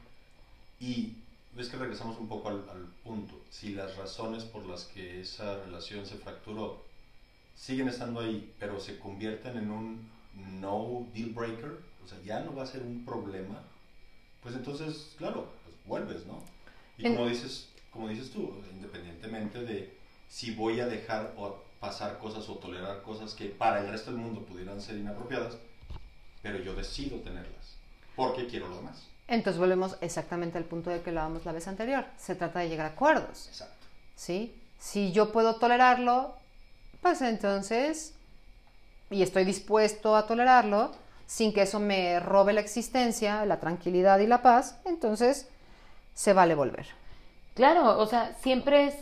y 0.80 1.14
ves 1.54 1.68
que 1.68 1.76
regresamos 1.76 2.18
un 2.18 2.28
poco 2.28 2.48
al, 2.48 2.68
al 2.70 2.86
punto, 3.02 3.34
si 3.50 3.74
las 3.74 3.96
razones 3.96 4.44
por 4.44 4.64
las 4.66 4.84
que 4.84 5.20
esa 5.20 5.58
relación 5.64 6.06
se 6.06 6.16
fracturó 6.16 6.82
siguen 7.56 7.88
estando 7.88 8.20
ahí, 8.20 8.54
pero 8.60 8.78
se 8.78 8.98
convierten 8.98 9.58
en 9.58 9.70
un 9.70 10.08
no 10.60 11.06
deal 11.12 11.30
breaker, 11.30 11.78
o 12.04 12.08
sea, 12.08 12.18
ya 12.24 12.40
no 12.40 12.54
va 12.54 12.62
a 12.62 12.66
ser 12.66 12.82
un 12.82 13.04
problema, 13.04 13.60
pues 14.42 14.54
entonces, 14.54 15.14
claro, 15.18 15.48
pues 15.64 15.76
vuelves, 15.84 16.26
¿no? 16.26 16.40
Y 16.96 17.02
como 17.02 17.28
dices, 17.28 17.68
como 17.90 18.08
dices 18.08 18.30
tú, 18.30 18.54
independientemente 18.72 19.62
de 19.62 19.97
si 20.28 20.52
voy 20.54 20.80
a 20.80 20.86
dejar 20.86 21.32
o 21.36 21.56
pasar 21.80 22.18
cosas 22.18 22.48
o 22.48 22.54
tolerar 22.56 23.02
cosas 23.02 23.34
que 23.34 23.46
para 23.46 23.80
el 23.80 23.88
resto 23.88 24.10
del 24.10 24.20
mundo 24.20 24.42
pudieran 24.42 24.80
ser 24.80 24.96
inapropiadas, 24.96 25.56
pero 26.42 26.58
yo 26.58 26.74
decido 26.74 27.18
tenerlas, 27.18 27.76
porque 28.16 28.46
quiero 28.46 28.68
lo 28.68 28.76
demás. 28.76 29.06
Entonces 29.26 29.60
volvemos 29.60 29.96
exactamente 30.00 30.58
al 30.58 30.64
punto 30.64 30.90
de 30.90 31.02
que 31.02 31.10
hablábamos 31.10 31.44
la 31.44 31.52
vez 31.52 31.68
anterior. 31.68 32.06
Se 32.16 32.34
trata 32.34 32.60
de 32.60 32.68
llegar 32.68 32.86
a 32.86 32.90
acuerdos, 32.90 33.48
Exacto. 33.48 33.86
¿sí? 34.16 34.54
Si 34.78 35.12
yo 35.12 35.32
puedo 35.32 35.56
tolerarlo, 35.56 36.34
pues 37.02 37.20
entonces, 37.20 38.14
y 39.10 39.22
estoy 39.22 39.44
dispuesto 39.44 40.16
a 40.16 40.26
tolerarlo, 40.26 40.92
sin 41.26 41.52
que 41.52 41.62
eso 41.62 41.78
me 41.78 42.18
robe 42.20 42.54
la 42.54 42.60
existencia, 42.60 43.44
la 43.44 43.60
tranquilidad 43.60 44.18
y 44.20 44.26
la 44.26 44.40
paz, 44.40 44.78
entonces 44.86 45.48
se 46.14 46.32
vale 46.32 46.54
volver. 46.54 46.86
Claro, 47.54 47.98
o 47.98 48.06
sea, 48.06 48.34
siempre 48.40 48.86
es 48.86 48.94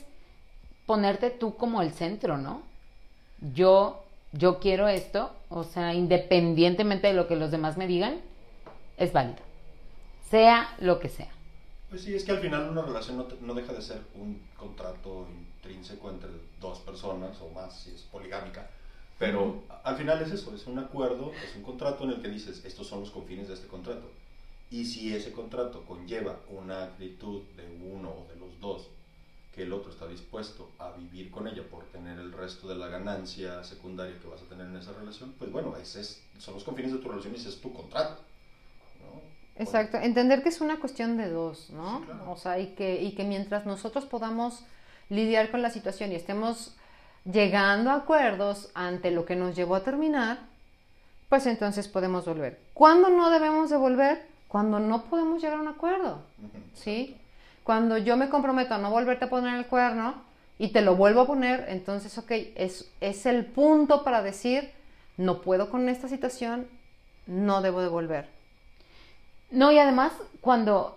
ponerte 0.86 1.30
tú 1.30 1.56
como 1.56 1.82
el 1.82 1.92
centro, 1.92 2.38
¿no? 2.38 2.62
Yo, 3.54 4.04
yo 4.32 4.58
quiero 4.60 4.88
esto, 4.88 5.32
o 5.48 5.64
sea, 5.64 5.94
independientemente 5.94 7.08
de 7.08 7.12
lo 7.12 7.28
que 7.28 7.36
los 7.36 7.50
demás 7.50 7.76
me 7.76 7.86
digan, 7.86 8.20
es 8.96 9.12
válido. 9.12 9.38
Sea 10.30 10.74
lo 10.78 10.98
que 10.98 11.08
sea. 11.08 11.30
Pues 11.90 12.02
sí, 12.02 12.14
es 12.14 12.24
que 12.24 12.32
al 12.32 12.38
final 12.38 12.68
una 12.68 12.82
relación 12.82 13.16
no, 13.16 13.26
no 13.40 13.54
deja 13.54 13.72
de 13.72 13.82
ser 13.82 14.00
un 14.14 14.40
contrato 14.56 15.28
intrínseco 15.30 16.10
entre 16.10 16.30
dos 16.60 16.80
personas 16.80 17.40
o 17.40 17.48
más, 17.50 17.78
si 17.80 17.90
es 17.90 18.02
poligámica. 18.02 18.68
Pero 19.18 19.62
al 19.82 19.96
final 19.96 20.20
es 20.22 20.30
eso, 20.30 20.54
es 20.54 20.66
un 20.66 20.78
acuerdo, 20.78 21.32
es 21.42 21.56
un 21.56 21.62
contrato 21.62 22.04
en 22.04 22.10
el 22.10 22.22
que 22.22 22.28
dices, 22.28 22.64
estos 22.64 22.86
son 22.86 23.00
los 23.00 23.10
confines 23.10 23.48
de 23.48 23.54
este 23.54 23.66
contrato. 23.66 24.10
Y 24.70 24.84
si 24.84 25.14
ese 25.14 25.32
contrato 25.32 25.84
conlleva 25.84 26.40
una 26.50 26.84
actitud 26.84 27.42
de 27.56 27.66
uno 27.92 28.10
o 28.10 28.26
de 28.28 28.38
los 28.38 28.60
dos, 28.60 28.88
que 29.56 29.62
el 29.62 29.72
otro 29.72 29.90
está 29.90 30.06
dispuesto 30.06 30.70
a 30.78 30.92
vivir 30.92 31.30
con 31.30 31.48
ella 31.48 31.62
por 31.68 31.84
tener 31.86 32.18
el 32.18 32.30
resto 32.30 32.68
de 32.68 32.74
la 32.74 32.88
ganancia 32.88 33.64
secundaria 33.64 34.20
que 34.20 34.28
vas 34.28 34.42
a 34.42 34.44
tener 34.44 34.66
en 34.66 34.76
esa 34.76 34.92
relación, 34.92 35.34
pues 35.38 35.50
bueno, 35.50 35.74
ese 35.78 36.02
es, 36.02 36.22
son 36.38 36.54
los 36.54 36.62
confines 36.62 36.92
de 36.92 36.98
tu 36.98 37.08
relación 37.08 37.32
y 37.32 37.38
ese 37.38 37.48
es 37.48 37.60
tu 37.62 37.72
contrato. 37.72 38.20
¿no? 39.00 39.62
Exacto, 39.62 39.96
entender 39.96 40.42
que 40.42 40.50
es 40.50 40.60
una 40.60 40.78
cuestión 40.78 41.16
de 41.16 41.30
dos, 41.30 41.70
¿no? 41.70 42.00
Sí, 42.00 42.04
claro. 42.04 42.30
O 42.30 42.36
sea, 42.36 42.60
y 42.60 42.74
que, 42.74 43.02
y 43.02 43.12
que 43.12 43.24
mientras 43.24 43.64
nosotros 43.64 44.04
podamos 44.04 44.62
lidiar 45.08 45.50
con 45.50 45.62
la 45.62 45.70
situación 45.70 46.12
y 46.12 46.16
estemos 46.16 46.76
llegando 47.24 47.90
a 47.90 47.96
acuerdos 47.96 48.70
ante 48.74 49.10
lo 49.10 49.24
que 49.24 49.36
nos 49.36 49.56
llevó 49.56 49.74
a 49.74 49.84
terminar, 49.84 50.40
pues 51.30 51.46
entonces 51.46 51.88
podemos 51.88 52.26
volver. 52.26 52.60
¿Cuándo 52.74 53.08
no 53.08 53.30
debemos 53.30 53.70
de 53.70 53.78
volver? 53.78 54.26
Cuando 54.48 54.78
no 54.80 55.04
podemos 55.04 55.42
llegar 55.42 55.58
a 55.58 55.62
un 55.62 55.68
acuerdo. 55.68 56.20
¿sí? 56.74 57.16
Cuando 57.66 57.98
yo 57.98 58.16
me 58.16 58.28
comprometo 58.28 58.74
a 58.74 58.78
no 58.78 58.92
volverte 58.92 59.24
a 59.24 59.28
poner 59.28 59.56
el 59.56 59.66
cuerno 59.66 60.14
y 60.56 60.68
te 60.68 60.82
lo 60.82 60.94
vuelvo 60.94 61.22
a 61.22 61.26
poner, 61.26 61.66
entonces, 61.68 62.16
ok, 62.16 62.30
es, 62.54 62.88
es 63.00 63.26
el 63.26 63.44
punto 63.44 64.04
para 64.04 64.22
decir, 64.22 64.70
no 65.16 65.42
puedo 65.42 65.68
con 65.68 65.88
esta 65.88 66.06
situación, 66.06 66.68
no 67.26 67.62
debo 67.62 67.80
de 67.80 67.88
volver. 67.88 68.28
No, 69.50 69.72
y 69.72 69.80
además, 69.80 70.12
cuando 70.40 70.96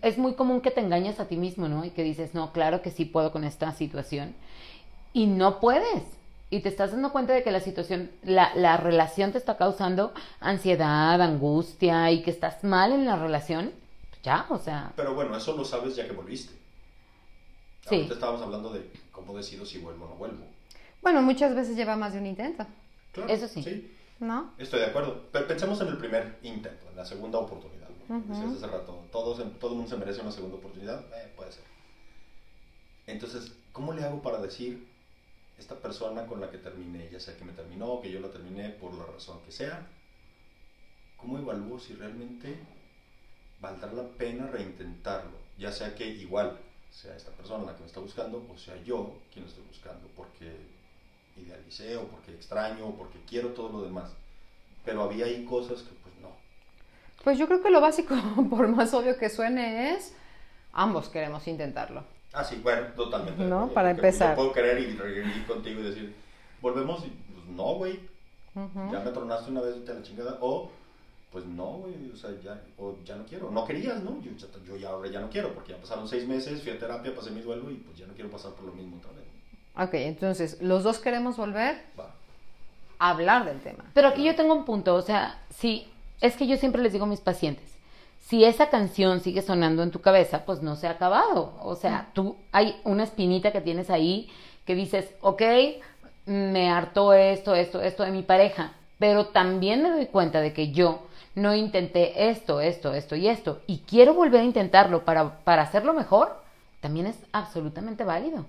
es 0.00 0.16
muy 0.16 0.32
común 0.32 0.62
que 0.62 0.70
te 0.70 0.80
engañes 0.80 1.20
a 1.20 1.26
ti 1.26 1.36
mismo, 1.36 1.68
¿no? 1.68 1.84
Y 1.84 1.90
que 1.90 2.04
dices, 2.04 2.32
no, 2.32 2.52
claro 2.52 2.80
que 2.80 2.90
sí 2.90 3.04
puedo 3.04 3.30
con 3.30 3.44
esta 3.44 3.70
situación. 3.72 4.34
Y 5.12 5.26
no 5.26 5.60
puedes. 5.60 6.04
Y 6.48 6.60
te 6.60 6.70
estás 6.70 6.92
dando 6.92 7.12
cuenta 7.12 7.34
de 7.34 7.42
que 7.42 7.50
la 7.50 7.60
situación, 7.60 8.10
la, 8.22 8.50
la 8.54 8.78
relación 8.78 9.30
te 9.30 9.36
está 9.36 9.58
causando 9.58 10.14
ansiedad, 10.40 11.20
angustia 11.20 12.10
y 12.12 12.22
que 12.22 12.30
estás 12.30 12.64
mal 12.64 12.92
en 12.92 13.04
la 13.04 13.16
relación. 13.16 13.72
Ya, 14.26 14.44
o 14.50 14.58
sea, 14.58 14.92
Pero 14.96 15.14
bueno, 15.14 15.36
eso 15.36 15.56
lo 15.56 15.64
sabes 15.64 15.94
ya 15.94 16.04
que 16.04 16.12
volviste. 16.12 16.52
Sí. 17.88 17.94
Ahorita 17.94 18.14
estábamos 18.14 18.42
hablando 18.42 18.72
de 18.72 18.90
cómo 19.12 19.36
decido 19.36 19.64
si 19.64 19.78
vuelvo 19.78 20.06
o 20.06 20.08
no 20.08 20.14
vuelvo. 20.16 20.44
Bueno, 21.00 21.22
muchas 21.22 21.54
veces 21.54 21.76
lleva 21.76 21.94
más 21.94 22.12
de 22.12 22.18
un 22.18 22.26
intento, 22.26 22.66
Claro, 23.12 23.32
Eso 23.32 23.46
sí. 23.46 23.94
¿no? 24.18 24.52
estoy 24.58 24.80
de 24.80 24.86
acuerdo. 24.86 25.26
Pero 25.30 25.46
pensemos 25.46 25.80
en 25.80 25.86
el 25.86 25.96
primer 25.96 26.40
intento, 26.42 26.88
en 26.90 26.96
la 26.96 27.04
segunda 27.04 27.38
oportunidad. 27.38 27.88
¿no? 28.08 28.16
Ujú. 28.16 28.32
Decías 28.32 28.56
hace 28.56 28.66
rato, 28.66 29.04
todos, 29.12 29.40
todo 29.60 29.70
el 29.70 29.76
mundo 29.76 29.90
se 29.90 29.96
merece 29.96 30.22
una 30.22 30.32
segunda 30.32 30.56
oportunidad. 30.56 31.04
Eh, 31.14 31.32
puede 31.36 31.52
ser. 31.52 31.62
Entonces, 33.06 33.52
¿cómo 33.70 33.92
le 33.92 34.02
hago 34.02 34.22
para 34.22 34.42
decir 34.42 34.88
esta 35.56 35.76
persona 35.76 36.26
con 36.26 36.40
la 36.40 36.50
que 36.50 36.58
terminé, 36.58 37.08
ya 37.12 37.20
sea 37.20 37.36
que 37.36 37.44
me 37.44 37.52
terminó 37.52 37.86
o 37.92 38.02
que 38.02 38.10
yo 38.10 38.18
la 38.18 38.30
terminé 38.32 38.70
por 38.70 38.92
la 38.92 39.06
razón 39.06 39.38
que 39.46 39.52
sea? 39.52 39.86
¿Cómo 41.16 41.38
evalúo 41.38 41.78
si 41.78 41.94
realmente 41.94 42.58
valdrá 43.60 43.92
la 43.92 44.04
pena 44.04 44.46
reintentarlo? 44.46 45.36
Ya 45.58 45.72
sea 45.72 45.94
que 45.94 46.06
igual 46.06 46.58
sea 46.90 47.14
esta 47.16 47.30
persona 47.32 47.64
la 47.64 47.74
que 47.74 47.80
me 47.80 47.86
está 47.86 48.00
buscando 48.00 48.46
o 48.52 48.56
sea 48.56 48.74
yo 48.82 49.12
quien 49.32 49.44
lo 49.44 49.50
estoy 49.50 49.64
buscando 49.66 50.08
porque 50.16 50.50
idealicé 51.36 51.96
o 51.96 52.04
porque 52.04 52.32
extraño 52.32 52.86
o 52.86 52.96
porque 52.96 53.18
quiero 53.28 53.48
todo 53.50 53.70
lo 53.70 53.82
demás. 53.82 54.10
Pero 54.84 55.02
había 55.02 55.26
ahí 55.26 55.44
cosas 55.44 55.82
que 55.82 55.94
pues 56.02 56.14
no. 56.20 56.30
Pues 57.24 57.38
yo 57.38 57.46
creo 57.46 57.62
que 57.62 57.70
lo 57.70 57.80
básico, 57.80 58.14
por 58.50 58.68
más 58.68 58.94
obvio 58.94 59.18
que 59.18 59.28
suene, 59.28 59.94
es 59.94 60.14
ambos 60.72 61.08
queremos 61.08 61.46
intentarlo. 61.48 62.04
Ah, 62.32 62.44
sí, 62.44 62.60
bueno, 62.62 62.86
totalmente. 62.94 63.42
No, 63.44 63.60
Porque 63.60 63.74
para 63.74 63.90
empezar. 63.90 64.30
Yo 64.30 64.36
puedo 64.36 64.52
querer 64.52 64.78
y 64.78 64.94
reír 64.94 65.46
contigo 65.46 65.80
y 65.80 65.84
decir, 65.84 66.14
volvemos 66.60 67.04
y 67.04 67.08
pues 67.32 67.46
no, 67.46 67.74
güey, 67.74 68.00
Ujú. 68.54 68.92
ya 68.92 69.00
me 69.00 69.10
tronaste 69.10 69.50
una 69.50 69.62
vez, 69.62 69.76
vete 69.78 69.92
a 69.92 69.94
la 69.94 70.02
chingada. 70.02 70.38
O, 70.40 70.70
pues 71.36 71.44
no, 71.44 71.66
güey, 71.80 72.10
o 72.10 72.16
sea, 72.16 72.30
ya, 72.42 72.58
o 72.78 72.94
ya 73.04 73.14
no 73.14 73.26
quiero. 73.26 73.50
No 73.50 73.66
querías, 73.66 74.02
¿no? 74.02 74.22
Yo, 74.22 74.30
ya- 74.38 74.46
yo 74.66 74.74
ya 74.78 74.88
ahora 74.88 75.10
ya 75.10 75.20
no 75.20 75.28
quiero, 75.28 75.52
porque 75.52 75.72
ya 75.72 75.78
pasaron 75.78 76.08
seis 76.08 76.26
meses, 76.26 76.62
fui 76.62 76.72
a 76.72 76.78
terapia, 76.78 77.14
pasé 77.14 77.30
mi 77.30 77.42
duelo 77.42 77.70
y 77.70 77.74
pues 77.74 77.98
ya 77.98 78.06
no 78.06 78.14
quiero 78.14 78.30
pasar 78.30 78.52
por 78.52 78.64
lo 78.64 78.72
mismo 78.72 78.96
otra 78.96 79.10
vez. 79.12 79.26
Ok, 79.86 79.92
entonces, 80.06 80.62
los 80.62 80.82
dos 80.82 80.98
queremos 80.98 81.36
volver 81.36 81.76
Va. 82.00 82.10
a 82.98 83.10
hablar 83.10 83.44
del 83.44 83.60
tema. 83.60 83.84
Pero 83.92 84.08
aquí 84.08 84.24
yo 84.24 84.34
tengo 84.34 84.54
un 84.54 84.64
punto, 84.64 84.94
o 84.94 85.02
sea, 85.02 85.42
si 85.50 85.86
es 86.22 86.36
que 86.38 86.46
yo 86.46 86.56
siempre 86.56 86.80
les 86.80 86.94
digo 86.94 87.04
a 87.04 87.08
mis 87.08 87.20
pacientes, 87.20 87.70
si 88.18 88.42
esa 88.46 88.70
canción 88.70 89.20
sigue 89.20 89.42
sonando 89.42 89.82
en 89.82 89.90
tu 89.90 90.00
cabeza, 90.00 90.46
pues 90.46 90.62
no 90.62 90.74
se 90.74 90.86
ha 90.86 90.92
acabado. 90.92 91.52
O 91.60 91.74
sea, 91.76 92.08
tú 92.14 92.36
hay 92.50 92.80
una 92.84 93.04
espinita 93.04 93.52
que 93.52 93.60
tienes 93.60 93.90
ahí 93.90 94.30
que 94.64 94.74
dices, 94.74 95.10
ok, 95.20 95.42
me 96.24 96.70
hartó 96.70 97.12
esto, 97.12 97.54
esto, 97.54 97.82
esto 97.82 98.04
de 98.04 98.10
mi 98.10 98.22
pareja, 98.22 98.72
pero 98.98 99.26
también 99.26 99.82
me 99.82 99.90
doy 99.90 100.06
cuenta 100.06 100.40
de 100.40 100.54
que 100.54 100.72
yo 100.72 101.05
no 101.36 101.54
intenté 101.54 102.30
esto, 102.30 102.60
esto, 102.60 102.92
esto 102.92 103.14
y 103.14 103.28
esto, 103.28 103.60
y 103.68 103.78
quiero 103.86 104.14
volver 104.14 104.40
a 104.40 104.44
intentarlo 104.44 105.04
para, 105.04 105.38
para 105.44 105.62
hacerlo 105.62 105.92
mejor, 105.92 106.36
también 106.80 107.06
es 107.06 107.16
absolutamente 107.30 108.04
válido. 108.04 108.46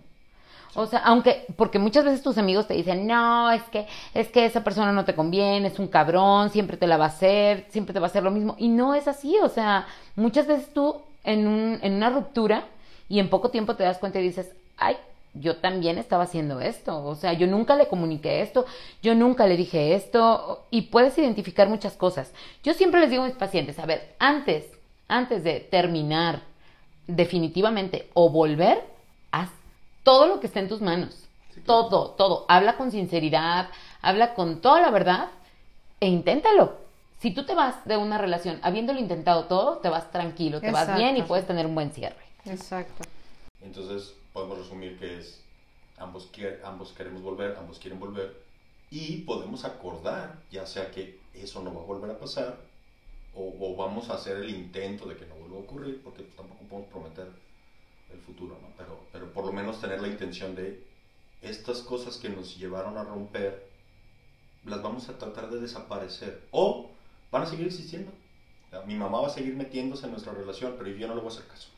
O 0.74 0.86
sea, 0.86 1.00
aunque, 1.00 1.46
porque 1.56 1.80
muchas 1.80 2.06
veces 2.06 2.22
tus 2.22 2.38
amigos 2.38 2.68
te 2.68 2.74
dicen, 2.74 3.06
no, 3.06 3.52
es 3.52 3.64
que, 3.64 3.88
es 4.14 4.30
que 4.30 4.46
esa 4.46 4.64
persona 4.64 4.92
no 4.92 5.06
te 5.06 5.16
conviene, 5.16 5.68
es 5.68 5.80
un 5.80 5.88
cabrón, 5.88 6.50
siempre 6.50 6.78
te 6.78 6.88
la 6.88 6.98
va 6.98 7.06
a 7.06 7.10
hacer, 7.10 7.66
siempre 7.70 7.94
te 7.94 8.00
va 8.00 8.08
a 8.08 8.10
hacer 8.10 8.24
lo 8.24 8.32
mismo. 8.32 8.56
Y 8.58 8.70
no 8.70 8.94
es 8.94 9.08
así, 9.08 9.36
o 9.42 9.50
sea, 9.50 9.86
muchas 10.16 10.48
veces 10.48 10.72
tú 10.74 11.02
en, 11.24 11.48
un, 11.48 11.80
en 11.82 11.94
una 11.94 12.10
ruptura 12.10 12.66
y 13.10 13.20
en 13.20 13.30
poco 13.30 13.50
tiempo 13.50 13.76
te 13.76 13.84
das 13.84 13.98
cuenta 13.98 14.20
y 14.20 14.24
dices, 14.24 14.52
ay, 14.78 14.98
yo 15.40 15.58
también 15.58 15.98
estaba 15.98 16.24
haciendo 16.24 16.60
esto, 16.60 17.04
o 17.04 17.16
sea, 17.16 17.34
yo 17.34 17.48
nunca 17.48 17.76
le 17.76 17.88
comuniqué 17.88 18.42
esto, 18.42 18.66
yo 19.02 19.16
nunca 19.16 19.46
le 19.48 19.58
dije 19.58 19.96
esto, 19.96 20.66
y 20.70 20.84
puedes 20.84 21.18
identificar 21.18 21.70
muchas 21.70 21.94
cosas. 21.94 22.32
Yo 22.64 22.74
siempre 22.74 23.02
les 23.02 23.10
digo 23.10 23.24
a 23.24 23.28
mis 23.28 23.36
pacientes, 23.36 23.80
a 23.80 23.86
ver, 23.86 24.16
antes, 24.20 24.66
antes 25.08 25.44
de 25.44 25.60
terminar 25.60 26.42
definitivamente 27.08 28.10
o 28.14 28.30
volver, 28.30 28.84
haz 29.32 29.50
todo 30.04 30.28
lo 30.28 30.40
que 30.40 30.48
esté 30.48 30.60
en 30.60 30.70
tus 30.70 30.82
manos. 30.82 31.24
Todo, 31.66 32.12
todo. 32.12 32.46
Habla 32.48 32.78
con 32.78 32.92
sinceridad, 32.92 33.70
habla 34.02 34.36
con 34.36 34.62
toda 34.62 34.80
la 34.80 34.92
verdad 34.92 35.30
e 36.00 36.08
inténtalo. 36.08 36.78
Si 37.20 37.32
tú 37.32 37.46
te 37.46 37.56
vas 37.56 37.84
de 37.86 37.98
una 37.98 38.18
relación 38.18 38.60
habiéndolo 38.62 39.00
intentado 39.00 39.46
todo, 39.46 39.78
te 39.78 39.90
vas 39.90 40.12
tranquilo, 40.12 40.62
te 40.62 40.72
vas 40.72 40.96
bien 40.96 41.18
y 41.18 41.24
puedes 41.24 41.48
tener 41.48 41.66
un 41.66 41.74
buen 41.74 41.92
cierre. 41.92 42.16
Exacto. 42.46 43.04
Entonces, 43.62 44.14
podemos 44.38 44.60
resumir 44.60 45.00
que 45.00 45.18
es 45.18 45.42
ambos, 45.98 46.30
ambos 46.64 46.94
queremos 46.94 47.24
volver, 47.24 47.56
ambos 47.58 47.80
quieren 47.80 48.00
volver 48.00 48.40
y 48.92 49.22
podemos 49.22 49.66
acordar, 49.66 50.44
ya 50.52 50.68
sea 50.68 50.92
que 50.92 51.20
eso 51.34 51.64
no 51.64 51.74
va 51.74 51.82
a 51.82 51.86
volver 51.86 52.12
a 52.12 52.20
pasar 52.20 52.60
o, 53.34 53.76
vamos 53.76 54.10
a 54.10 54.14
hacer 54.14 54.38
el 54.38 54.50
intento 54.52 55.08
de 55.08 55.16
que 55.16 55.26
no 55.26 55.36
vuelva 55.36 55.58
a 55.58 55.62
ocurrir, 55.62 56.02
porque 56.04 56.24
tampoco 56.36 56.64
podemos 56.66 56.90
prometer 56.92 57.28
el 58.12 58.20
futuro, 58.20 58.60
¿no? 58.62 58.68
Pero, 58.78 59.00
pero 59.12 59.34
por 59.34 59.46
lo 59.46 59.52
menos 59.52 59.82
tener 59.82 60.02
la 60.02 60.08
intención 60.08 60.56
de 60.56 60.84
estas 61.42 61.82
cosas 61.82 62.18
que 62.18 62.30
nos 62.30 62.58
llevaron 62.58 62.96
a 62.98 63.04
romper, 63.04 63.68
las 64.66 64.84
vamos 64.84 65.10
a 65.10 65.18
tratar 65.18 65.50
de 65.50 65.62
desaparecer 65.62 66.44
o 66.52 66.92
van 67.32 67.44
a 67.44 67.46
seguir 67.48 67.66
existiendo. 67.66 68.12
Mi 68.86 68.96
mamá 68.96 69.22
va 69.22 69.28
a 69.28 69.32
seguir 69.32 69.56
metiéndose 69.56 70.06
en 70.06 70.12
nuestra 70.12 70.34
relación, 70.34 70.76
pero 70.78 70.90
yo 70.90 71.08
no 71.08 71.16
le 71.16 71.22
voy 71.22 71.32
a 71.32 71.34
hacer 71.34 71.48
caso. 71.48 71.70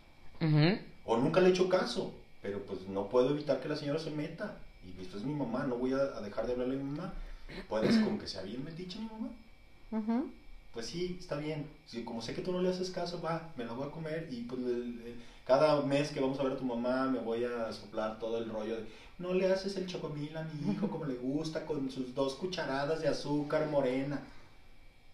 O 1.06 1.18
nunca 1.18 1.40
le 1.40 1.48
he 1.48 1.52
hecho 1.52 1.68
caso 1.68 2.14
pero 2.42 2.66
pues 2.66 2.88
no 2.88 3.10
puedo 3.10 3.32
evitar 3.32 3.60
que 3.60 3.70
la 3.70 3.76
señora 3.76 4.00
se 4.00 4.12
meta. 4.12 4.58
Y 4.84 5.02
esto 5.02 5.18
es 5.18 5.24
mi 5.24 5.34
mamá, 5.34 5.66
no 5.66 5.76
voy 5.76 5.94
a, 5.94 6.22
dejar 6.22 6.46
de 6.46 6.54
hablarle 6.54 6.76
a 6.76 6.78
mi 6.78 6.92
mamá. 6.92 7.14
Puedes 7.68 7.98
con 7.98 8.20
que 8.20 8.28
sea 8.28 8.44
bien 8.44 8.64
metiche 8.64 9.00
mi 9.00 9.08
mamá. 9.08 10.24
Pues 10.74 10.86
sí, 10.86 11.18
está 11.20 11.38
bien. 11.38 11.66
Si, 11.88 12.04
como 12.04 12.22
sé 12.22 12.34
que 12.34 12.42
tú 12.42 12.52
no 12.52 12.62
le 12.62 12.70
haces 12.70 12.92
caso, 12.92 13.22
va, 13.22 13.52
me 13.58 13.66
la 13.66 13.74
voy 13.74 13.88
a 13.88 13.92
comer 13.92 14.28
y 14.32 14.42
pues 14.42 14.62
cada 15.46 15.82
mes 15.82 16.12
que 16.12 16.20
vamos 16.20 16.40
a 16.40 16.44
ver 16.44 16.54
a 16.54 16.58
tu 16.58 16.64
mamá 16.64 17.08
me 17.08 17.20
voy 17.20 17.44
a 17.44 17.74
soplar 17.74 18.20
todo 18.20 18.38
el 18.38 18.50
rollo 18.50 18.76
de 18.76 18.86
no 19.20 19.34
le 19.34 19.52
haces 19.52 19.76
el 19.76 19.86
chocomil 19.86 20.36
a 20.38 20.44
mi 20.44 20.72
hijo 20.72 20.90
como 20.90 21.06
le 21.06 21.16
gusta 21.16 21.66
con 21.66 21.92
sus 21.92 22.16
dos 22.16 22.36
cucharadas 22.36 23.02
de 23.02 23.10
azúcar 23.10 23.68
morena. 23.68 24.24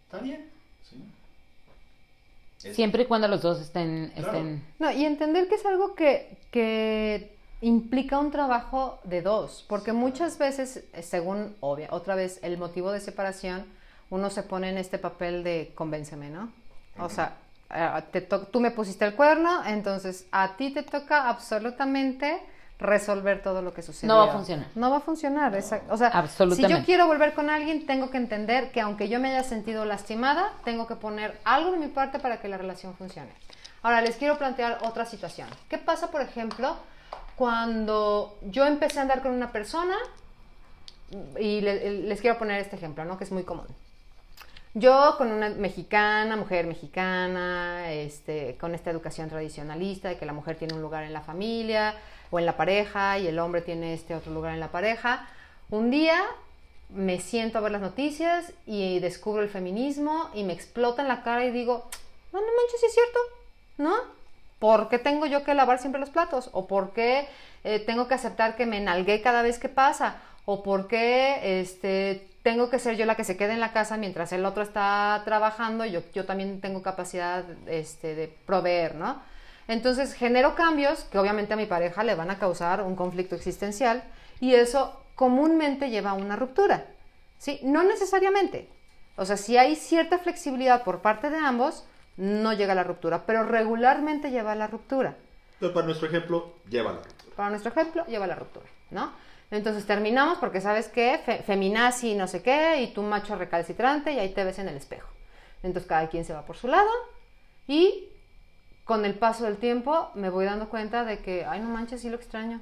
Está 0.06 0.20
bien, 0.20 0.48
¿sí? 0.88 0.98
Siempre 2.74 3.04
y 3.04 3.06
cuando 3.06 3.28
los 3.28 3.42
dos 3.42 3.62
estén, 3.62 4.12
estén... 4.16 4.66
No, 4.80 4.92
y 4.92 5.06
entender 5.06 5.48
que 5.48 5.56
es 5.56 5.66
algo 5.66 5.96
que, 5.96 6.38
que 6.52 7.36
implica 7.62 8.20
un 8.20 8.32
trabajo 8.32 9.00
de 9.04 9.22
dos, 9.22 9.66
porque 9.68 9.94
muchas 9.94 10.38
veces, 10.38 10.84
según, 11.02 11.56
obvia, 11.60 11.88
otra 11.92 12.16
vez, 12.16 12.40
el 12.44 12.58
motivo 12.58 12.92
de 12.92 13.00
separación, 13.00 13.66
uno 14.10 14.30
se 14.30 14.44
pone 14.44 14.70
en 14.70 14.78
este 14.78 14.98
papel 14.98 15.44
de 15.44 15.72
convénceme, 15.76 16.30
¿no? 16.30 16.52
O 17.00 17.10
sea, 17.10 17.38
te 18.12 18.22
tú 18.22 18.60
me 18.60 18.72
pusiste 18.72 19.06
el 19.06 19.16
cuerno, 19.16 19.66
entonces 19.66 20.28
a 20.32 20.56
ti 20.56 20.72
te 20.72 20.84
toca 20.84 21.28
absolutamente 21.30 22.40
resolver 22.80 23.42
todo 23.42 23.62
lo 23.62 23.74
que 23.74 23.82
sucede. 23.82 24.08
No 24.08 24.18
va 24.18 24.26
a 24.26 24.34
funcionar. 24.34 24.68
No 24.76 24.90
va 24.90 24.98
a 24.98 25.02
funcionar. 25.02 25.56
O 25.90 25.98
sea, 25.98 26.28
si 26.28 26.68
yo 26.68 26.84
quiero 26.84 27.08
volver 27.08 27.34
con 27.34 27.50
alguien, 27.50 27.86
tengo 27.86 28.10
que 28.10 28.18
entender 28.18 28.72
que 28.72 28.82
aunque 28.82 29.08
yo 29.08 29.20
me 29.20 29.30
haya 29.30 29.44
sentido 29.44 29.86
lastimada, 29.86 30.52
tengo 30.64 30.88
que 30.88 30.96
poner 30.96 31.40
algo 31.46 31.72
de 31.72 31.78
mi 31.78 31.88
parte 31.88 32.20
para 32.20 32.42
que 32.42 32.48
la 32.48 32.58
relación 32.58 32.94
funcione. 32.96 33.32
Ahora, 33.82 34.02
les 34.02 34.16
quiero 34.16 34.38
plantear 34.38 34.80
otra 34.82 35.06
situación. 35.06 35.48
¿Qué 35.70 35.78
pasa, 35.78 36.10
por 36.12 36.22
ejemplo, 36.22 36.76
cuando 37.36 38.38
yo 38.42 38.66
empecé 38.66 39.00
a 39.00 39.04
andar 39.04 39.22
con 39.22 39.32
una 39.32 39.52
persona? 39.52 39.96
Y 41.40 41.62
les 41.62 42.20
quiero 42.20 42.38
poner 42.38 42.60
este 42.60 42.76
ejemplo, 42.76 43.06
¿no? 43.06 43.18
Que 43.18 43.24
es 43.24 43.32
muy 43.32 43.44
común. 43.44 43.68
Yo 44.74 45.16
con 45.18 45.32
una 45.32 45.50
mexicana, 45.50 46.36
mujer 46.36 46.68
mexicana, 46.68 47.94
este, 47.94 48.58
con 48.60 48.76
esta 48.76 48.90
educación 48.92 49.30
tradicionalista 49.30 50.10
de 50.10 50.18
que 50.18 50.26
la 50.26 50.34
mujer 50.34 50.58
tiene 50.58 50.74
un 50.74 50.82
lugar 50.82 51.06
en 51.06 51.14
la 51.14 51.22
familia, 51.22 51.96
o 52.36 52.40
en 52.40 52.46
la 52.46 52.58
pareja 52.58 53.18
y 53.18 53.28
el 53.28 53.40
hombre 53.40 53.62
tiene 53.62 53.94
este 53.94 54.14
otro 54.14 54.34
lugar 54.34 54.54
en 54.54 54.60
la 54.60 54.72
pareja. 54.72 55.28
Un 55.70 55.90
día 55.90 56.22
me 56.90 57.20
siento 57.20 57.58
a 57.58 57.62
ver 57.62 57.72
las 57.72 57.82
noticias 57.82 58.52
y 58.66 59.00
descubro 59.00 59.42
el 59.42 59.50
feminismo 59.50 60.30
y 60.34 60.44
me 60.44 60.52
explota 60.52 61.02
en 61.02 61.08
la 61.08 61.24
cara 61.24 61.46
y 61.46 61.52
digo, 61.52 61.90
no, 62.34 62.42
no 62.42 62.46
manches, 62.46 62.80
si 62.82 62.86
es 62.88 62.94
cierto, 62.94 63.20
¿no? 63.78 63.96
¿Por 64.60 64.90
qué 64.90 65.00
tengo 65.00 65.26
yo 65.26 65.44
que 65.44 65.54
lavar 65.54 65.80
siempre 65.80 66.02
los 66.02 66.10
platos? 66.10 66.50
¿O 66.52 66.68
por 66.68 66.92
qué 66.92 67.28
eh, 67.64 67.80
tengo 67.80 68.08
que 68.10 68.16
aceptar 68.16 68.58
que 68.58 68.66
me 68.66 68.82
nalgué 68.82 69.22
cada 69.22 69.42
vez 69.42 69.58
que 69.58 69.70
pasa? 69.70 70.18
¿O 70.44 70.62
por 70.62 70.88
qué 70.88 71.62
este, 71.62 72.28
tengo 72.44 72.70
que 72.70 72.80
ser 72.80 72.98
yo 72.98 73.06
la 73.06 73.16
que 73.16 73.24
se 73.24 73.38
quede 73.38 73.54
en 73.54 73.62
la 73.62 73.72
casa 73.72 73.96
mientras 73.96 74.34
el 74.34 74.46
otro 74.46 74.62
está 74.62 75.22
trabajando? 75.24 75.86
Yo, 75.86 76.02
yo 76.14 76.26
también 76.26 76.60
tengo 76.60 76.84
capacidad 76.84 77.46
este, 77.68 78.14
de 78.14 78.28
proveer, 78.46 78.96
¿no? 78.96 79.22
Entonces 79.68 80.14
genero 80.14 80.56
cambios 80.56 81.06
que 81.06 81.18
obviamente 81.18 81.54
a 81.54 81.58
mi 81.58 81.66
pareja 81.66 82.04
le 82.04 82.16
van 82.16 82.30
a 82.30 82.40
causar 82.40 82.82
un 82.82 82.96
conflicto 82.96 83.36
existencial 83.36 84.04
y 84.40 84.54
eso 84.54 85.02
comúnmente 85.16 85.90
lleva 85.90 86.12
a 86.12 86.14
una 86.14 86.36
ruptura. 86.36 86.86
¿sí? 87.38 87.60
No 87.64 87.84
necesariamente. 87.84 88.70
O 89.16 89.26
sea, 89.26 89.38
si 89.38 89.58
hay 89.58 89.76
cierta 89.76 90.20
flexibilidad 90.20 90.84
por 90.84 91.02
parte 91.02 91.30
de 91.30 91.38
ambos, 91.38 91.86
no 92.18 92.54
llega 92.54 92.74
a 92.74 92.76
la 92.76 92.84
ruptura, 92.84 93.26
pero 93.26 93.44
regularmente 93.44 94.30
lleva 94.30 94.52
a 94.52 94.56
la 94.56 94.68
ruptura. 94.68 95.16
Pero 95.60 95.74
para 95.74 95.86
nuestro 95.86 96.08
ejemplo, 96.08 96.54
lleva 96.70 96.92
a 96.92 96.94
la 96.94 97.00
ruptura. 97.00 97.36
Para 97.36 97.50
nuestro 97.50 97.72
ejemplo, 97.72 98.06
lleva 98.08 98.26
a 98.26 98.28
la 98.28 98.36
ruptura, 98.36 98.66
¿no? 98.92 99.14
Entonces 99.52 99.86
terminamos 99.86 100.38
porque 100.40 100.60
sabes 100.60 100.88
que 100.88 101.44
feminazi 101.46 102.16
no 102.16 102.28
sé 102.28 102.42
qué 102.42 102.82
y 102.82 102.94
tú 102.94 103.04
macho 103.04 103.36
recalcitrante 103.36 104.12
y 104.12 104.20
ahí 104.20 104.30
te 104.30 104.44
ves 104.44 104.60
en 104.60 104.68
el 104.68 104.76
espejo. 104.76 105.08
Entonces 105.64 105.88
cada 105.88 106.10
quien 106.10 106.26
se 106.26 106.34
va 106.34 106.46
por 106.46 106.58
su 106.58 106.68
lado 106.68 106.90
y 107.68 108.10
con 108.86 109.04
el 109.04 109.16
paso 109.16 109.44
del 109.44 109.58
tiempo 109.58 110.10
me 110.14 110.30
voy 110.30 110.46
dando 110.46 110.70
cuenta 110.70 111.04
de 111.04 111.20
que, 111.20 111.44
ay, 111.44 111.60
no 111.60 111.68
manches, 111.68 112.02
sí 112.02 112.10
lo 112.10 112.16
extraño. 112.16 112.62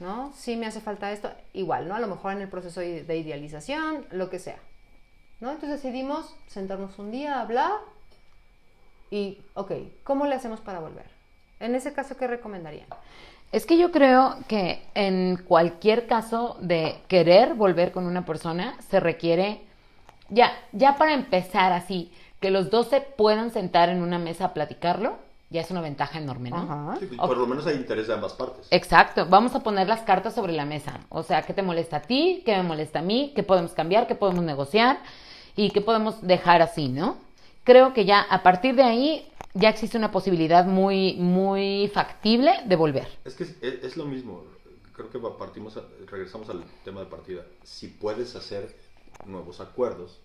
¿No? 0.00 0.32
Sí 0.34 0.56
me 0.56 0.66
hace 0.66 0.80
falta 0.80 1.12
esto. 1.12 1.32
Igual, 1.52 1.88
¿no? 1.88 1.94
A 1.94 2.00
lo 2.00 2.08
mejor 2.08 2.32
en 2.32 2.42
el 2.42 2.48
proceso 2.48 2.80
de 2.80 3.16
idealización, 3.16 4.06
lo 4.10 4.28
que 4.28 4.40
sea. 4.40 4.58
¿No? 5.40 5.52
Entonces 5.52 5.82
decidimos 5.82 6.34
sentarnos 6.48 6.98
un 6.98 7.12
día 7.12 7.40
hablar 7.40 7.72
y, 9.10 9.40
ok, 9.54 9.72
¿cómo 10.02 10.26
le 10.26 10.34
hacemos 10.34 10.60
para 10.60 10.80
volver? 10.80 11.06
En 11.60 11.76
ese 11.76 11.92
caso, 11.92 12.16
¿qué 12.16 12.26
recomendarían? 12.26 12.88
Es 13.52 13.66
que 13.66 13.78
yo 13.78 13.92
creo 13.92 14.36
que 14.48 14.84
en 14.94 15.36
cualquier 15.36 16.08
caso 16.08 16.56
de 16.60 17.00
querer 17.06 17.54
volver 17.54 17.92
con 17.92 18.06
una 18.06 18.24
persona, 18.24 18.76
se 18.90 18.98
requiere, 18.98 19.62
ya, 20.28 20.52
ya 20.72 20.96
para 20.96 21.14
empezar 21.14 21.72
así, 21.72 22.12
que 22.44 22.50
los 22.50 22.68
dos 22.68 22.88
se 22.88 23.00
puedan 23.00 23.52
sentar 23.52 23.88
en 23.88 24.02
una 24.02 24.18
mesa 24.18 24.44
a 24.44 24.52
platicarlo, 24.52 25.16
ya 25.48 25.62
es 25.62 25.70
una 25.70 25.80
ventaja 25.80 26.18
enorme, 26.18 26.50
¿no? 26.50 26.94
por 27.16 27.38
lo 27.38 27.46
menos 27.46 27.66
hay 27.66 27.74
interés 27.74 28.06
de 28.06 28.12
ambas 28.12 28.34
partes. 28.34 28.66
Exacto, 28.70 29.24
vamos 29.30 29.54
a 29.54 29.60
poner 29.60 29.88
las 29.88 30.02
cartas 30.02 30.34
sobre 30.34 30.52
la 30.52 30.66
mesa. 30.66 31.00
O 31.08 31.22
sea, 31.22 31.40
¿qué 31.40 31.54
te 31.54 31.62
molesta 31.62 31.96
a 31.96 32.02
ti? 32.02 32.42
¿Qué 32.44 32.54
me 32.58 32.62
molesta 32.62 32.98
a 32.98 33.02
mí? 33.02 33.32
¿Qué 33.34 33.44
podemos 33.44 33.72
cambiar? 33.72 34.06
¿Qué 34.06 34.14
podemos 34.14 34.44
negociar? 34.44 34.98
¿Y 35.56 35.70
qué 35.70 35.80
podemos 35.80 36.20
dejar 36.20 36.60
así, 36.60 36.88
no? 36.88 37.16
Creo 37.62 37.94
que 37.94 38.04
ya 38.04 38.20
a 38.20 38.42
partir 38.42 38.74
de 38.74 38.82
ahí 38.82 39.26
ya 39.54 39.70
existe 39.70 39.96
una 39.96 40.12
posibilidad 40.12 40.66
muy, 40.66 41.14
muy 41.14 41.90
factible 41.94 42.52
de 42.66 42.76
volver. 42.76 43.08
Es 43.24 43.36
que 43.36 43.44
es, 43.62 43.96
lo 43.96 44.04
mismo. 44.04 44.44
Creo 44.92 45.08
que 45.08 45.18
partimos, 45.38 45.80
regresamos 46.10 46.50
al 46.50 46.62
tema 46.84 47.00
de 47.00 47.06
partida. 47.06 47.40
Si 47.62 47.88
puedes 47.88 48.36
hacer 48.36 48.76
nuevos 49.24 49.60
acuerdos, 49.60 50.20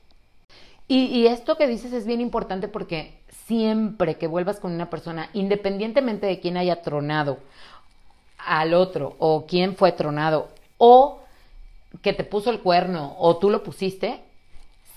y, 0.92 1.28
esto 1.28 1.56
que 1.56 1.68
dices 1.68 1.94
es 1.94 2.08
bien 2.08 2.20
importante 2.20 2.68
porque 2.68 3.22
siempre 3.46 4.16
que 4.16 4.26
vuelvas 4.26 4.60
con 4.60 4.72
una 4.72 4.90
persona, 4.90 5.30
independientemente 5.34 6.26
de 6.26 6.40
quién 6.40 6.58
haya 6.58 6.82
tronado 6.82 7.38
al 8.40 8.74
otro 8.74 9.16
o 9.20 9.46
quién 9.46 9.76
fue 9.76 9.92
tronado 9.92 10.50
o 10.80 11.22
que 12.02 12.14
te 12.14 12.24
puso 12.24 12.50
el 12.50 12.62
cuerno 12.62 13.16
o 13.20 13.38
tú 13.38 13.52
lo 13.52 13.62
pusiste, 13.62 14.20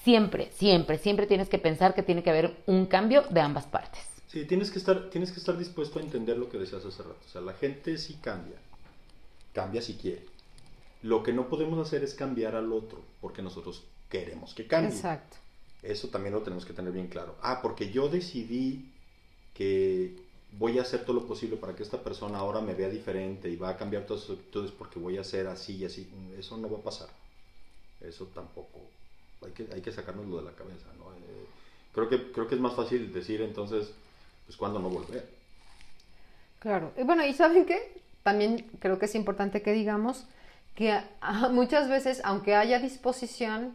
siempre, 0.02 0.50
siempre, 0.52 0.96
siempre 0.96 1.26
tienes 1.26 1.50
que 1.50 1.58
pensar 1.58 1.94
que 1.94 2.02
tiene 2.02 2.22
que 2.22 2.30
haber 2.30 2.56
un 2.66 2.86
cambio 2.86 3.24
de 3.28 3.40
ambas 3.40 3.66
partes. 3.66 4.00
Sí, 4.28 4.46
tienes 4.46 4.70
que 4.70 4.78
estar, 4.78 5.10
tienes 5.10 5.30
que 5.30 5.40
estar 5.40 5.58
dispuesto 5.58 5.98
a 5.98 6.02
entender 6.02 6.38
lo 6.38 6.48
que 6.48 6.56
decías 6.56 6.82
hace 6.86 7.02
rato. 7.02 7.20
O 7.26 7.28
sea, 7.28 7.42
la 7.42 7.52
gente 7.52 7.98
sí 7.98 8.14
cambia. 8.14 8.56
Cambia 9.52 9.82
si 9.82 9.94
quiere. 9.94 10.24
Lo 11.02 11.22
que 11.22 11.34
no 11.34 11.48
podemos 11.50 11.86
hacer 11.86 12.02
es 12.02 12.14
cambiar 12.14 12.56
al 12.56 12.72
otro, 12.72 13.02
porque 13.20 13.42
nosotros 13.42 13.84
queremos 14.08 14.54
que 14.54 14.66
cambie. 14.66 14.90
Exacto. 14.90 15.36
Eso 15.82 16.08
también 16.08 16.34
lo 16.34 16.42
tenemos 16.42 16.64
que 16.64 16.72
tener 16.72 16.92
bien 16.92 17.08
claro. 17.08 17.36
Ah, 17.42 17.60
porque 17.60 17.90
yo 17.90 18.08
decidí 18.08 18.88
que 19.54 20.16
voy 20.58 20.78
a 20.78 20.82
hacer 20.82 21.04
todo 21.04 21.14
lo 21.14 21.26
posible 21.26 21.56
para 21.56 21.74
que 21.74 21.82
esta 21.82 22.02
persona 22.02 22.38
ahora 22.38 22.60
me 22.60 22.74
vea 22.74 22.88
diferente 22.88 23.48
y 23.48 23.56
va 23.56 23.70
a 23.70 23.76
cambiar 23.76 24.04
todas 24.04 24.22
sus 24.22 24.38
actitudes 24.38 24.70
porque 24.70 24.98
voy 24.98 25.18
a 25.18 25.24
ser 25.24 25.46
así 25.48 25.76
y 25.76 25.84
así. 25.84 26.08
Eso 26.38 26.56
no 26.56 26.70
va 26.70 26.78
a 26.78 26.82
pasar. 26.82 27.08
Eso 28.00 28.26
tampoco. 28.26 28.80
Hay 29.44 29.52
que, 29.52 29.66
hay 29.72 29.80
que 29.80 29.92
sacárnoslo 29.92 30.38
de 30.38 30.44
la 30.44 30.52
cabeza, 30.52 30.86
¿no? 30.98 31.12
Eh, 31.12 31.46
creo, 31.92 32.08
que, 32.08 32.32
creo 32.32 32.46
que 32.46 32.54
es 32.54 32.60
más 32.60 32.74
fácil 32.74 33.12
decir 33.12 33.40
entonces, 33.42 33.92
pues, 34.46 34.56
¿cuándo 34.56 34.78
no 34.78 34.88
volver? 34.88 35.28
Claro. 36.60 36.92
Y 36.96 37.02
bueno, 37.02 37.26
¿y 37.26 37.34
saben 37.34 37.66
qué? 37.66 38.00
También 38.22 38.70
creo 38.78 39.00
que 39.00 39.06
es 39.06 39.14
importante 39.16 39.62
que 39.62 39.72
digamos 39.72 40.26
que 40.76 40.92
ah, 41.20 41.48
muchas 41.50 41.88
veces, 41.88 42.20
aunque 42.24 42.54
haya 42.54 42.78
disposición, 42.78 43.74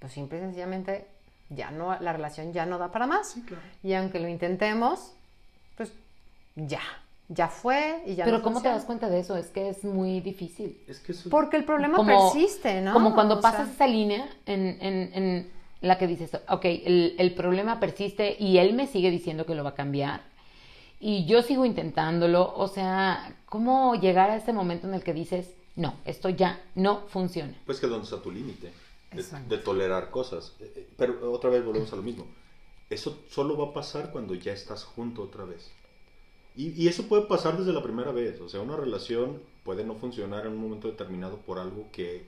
pues 0.00 0.12
simple 0.12 0.38
y 0.38 0.40
sencillamente 0.40 1.06
ya 1.50 1.70
no, 1.70 1.98
la 2.00 2.12
relación 2.12 2.52
ya 2.52 2.66
no 2.66 2.78
da 2.78 2.90
para 2.92 3.06
más. 3.06 3.36
Y 3.82 3.92
aunque 3.94 4.20
lo 4.20 4.28
intentemos, 4.28 5.12
pues 5.76 5.92
ya, 6.56 6.80
ya 7.28 7.48
fue 7.48 8.02
y 8.06 8.14
ya 8.14 8.24
Pero 8.24 8.38
no 8.38 8.42
¿cómo 8.44 8.60
te 8.62 8.68
das 8.68 8.84
cuenta 8.84 9.08
de 9.08 9.20
eso? 9.20 9.36
Es 9.36 9.46
que 9.48 9.68
es 9.70 9.84
muy 9.84 10.20
difícil. 10.20 10.78
Es 10.86 11.00
que 11.00 11.12
eso... 11.12 11.30
Porque 11.30 11.56
el 11.56 11.64
problema 11.64 11.96
Como- 11.96 12.32
persiste, 12.32 12.80
¿no? 12.80 12.92
Como 12.92 13.14
cuando 13.14 13.38
O 13.38 13.40
pasas 13.40 13.66
sea, 13.66 13.74
esa 13.74 13.86
línea 13.86 14.28
en, 14.46 14.78
en, 14.80 15.10
en 15.14 15.50
la 15.80 15.96
que 15.98 16.06
dices, 16.06 16.30
ok, 16.48 16.64
el, 16.64 17.14
el 17.18 17.34
problema 17.34 17.80
persiste 17.80 18.36
y 18.38 18.58
él 18.58 18.74
me 18.74 18.86
sigue 18.86 19.10
diciendo 19.10 19.46
que 19.46 19.54
lo 19.54 19.64
va 19.64 19.70
a 19.70 19.74
cambiar 19.74 20.20
y 21.00 21.26
yo 21.26 21.42
sigo 21.42 21.64
intentándolo, 21.64 22.52
o 22.56 22.66
sea, 22.66 23.32
¿cómo 23.46 23.94
llegar 23.94 24.30
a 24.30 24.36
ese 24.36 24.52
momento 24.52 24.88
en 24.88 24.94
el 24.94 25.04
que 25.04 25.14
dices, 25.14 25.54
no, 25.76 25.94
esto 26.04 26.28
ya 26.28 26.60
no 26.74 27.02
funciona? 27.06 27.54
Pues 27.66 27.78
que 27.78 27.86
dónde 27.86 28.04
está 28.04 28.20
tu 28.20 28.32
límite 28.32 28.72
de, 29.12 29.58
tolerar 29.58 30.10
cosas. 30.10 30.56
Eh, 30.60 30.72
eh, 30.74 30.88
Pero 30.96 31.32
otra 31.32 31.50
vez 31.50 31.64
volvemos 31.64 31.92
a 31.92 31.96
lo 31.96 32.02
mismo. 32.02 32.26
Eso 32.90 33.18
solo 33.28 33.56
va 33.56 33.68
a 33.68 33.74
pasar 33.74 34.10
cuando 34.12 34.34
ya 34.34 34.52
estás 34.52 34.84
junto 34.84 35.22
otra 35.22 35.44
vez. 35.44 35.70
Y, 36.56 36.70
y 36.70 36.88
eso 36.88 37.06
puede 37.06 37.22
pasar 37.26 37.58
desde 37.58 37.72
la 37.72 37.82
primera 37.82 38.12
vez. 38.12 38.40
O 38.40 38.48
sea, 38.48 38.60
una 38.60 38.76
relación 38.76 39.40
puede 39.64 39.84
no 39.84 39.94
funcionar 39.94 40.46
en 40.46 40.52
un 40.52 40.58
momento 40.58 40.88
determinado 40.88 41.38
por 41.38 41.58
algo 41.58 41.86
que 41.92 42.24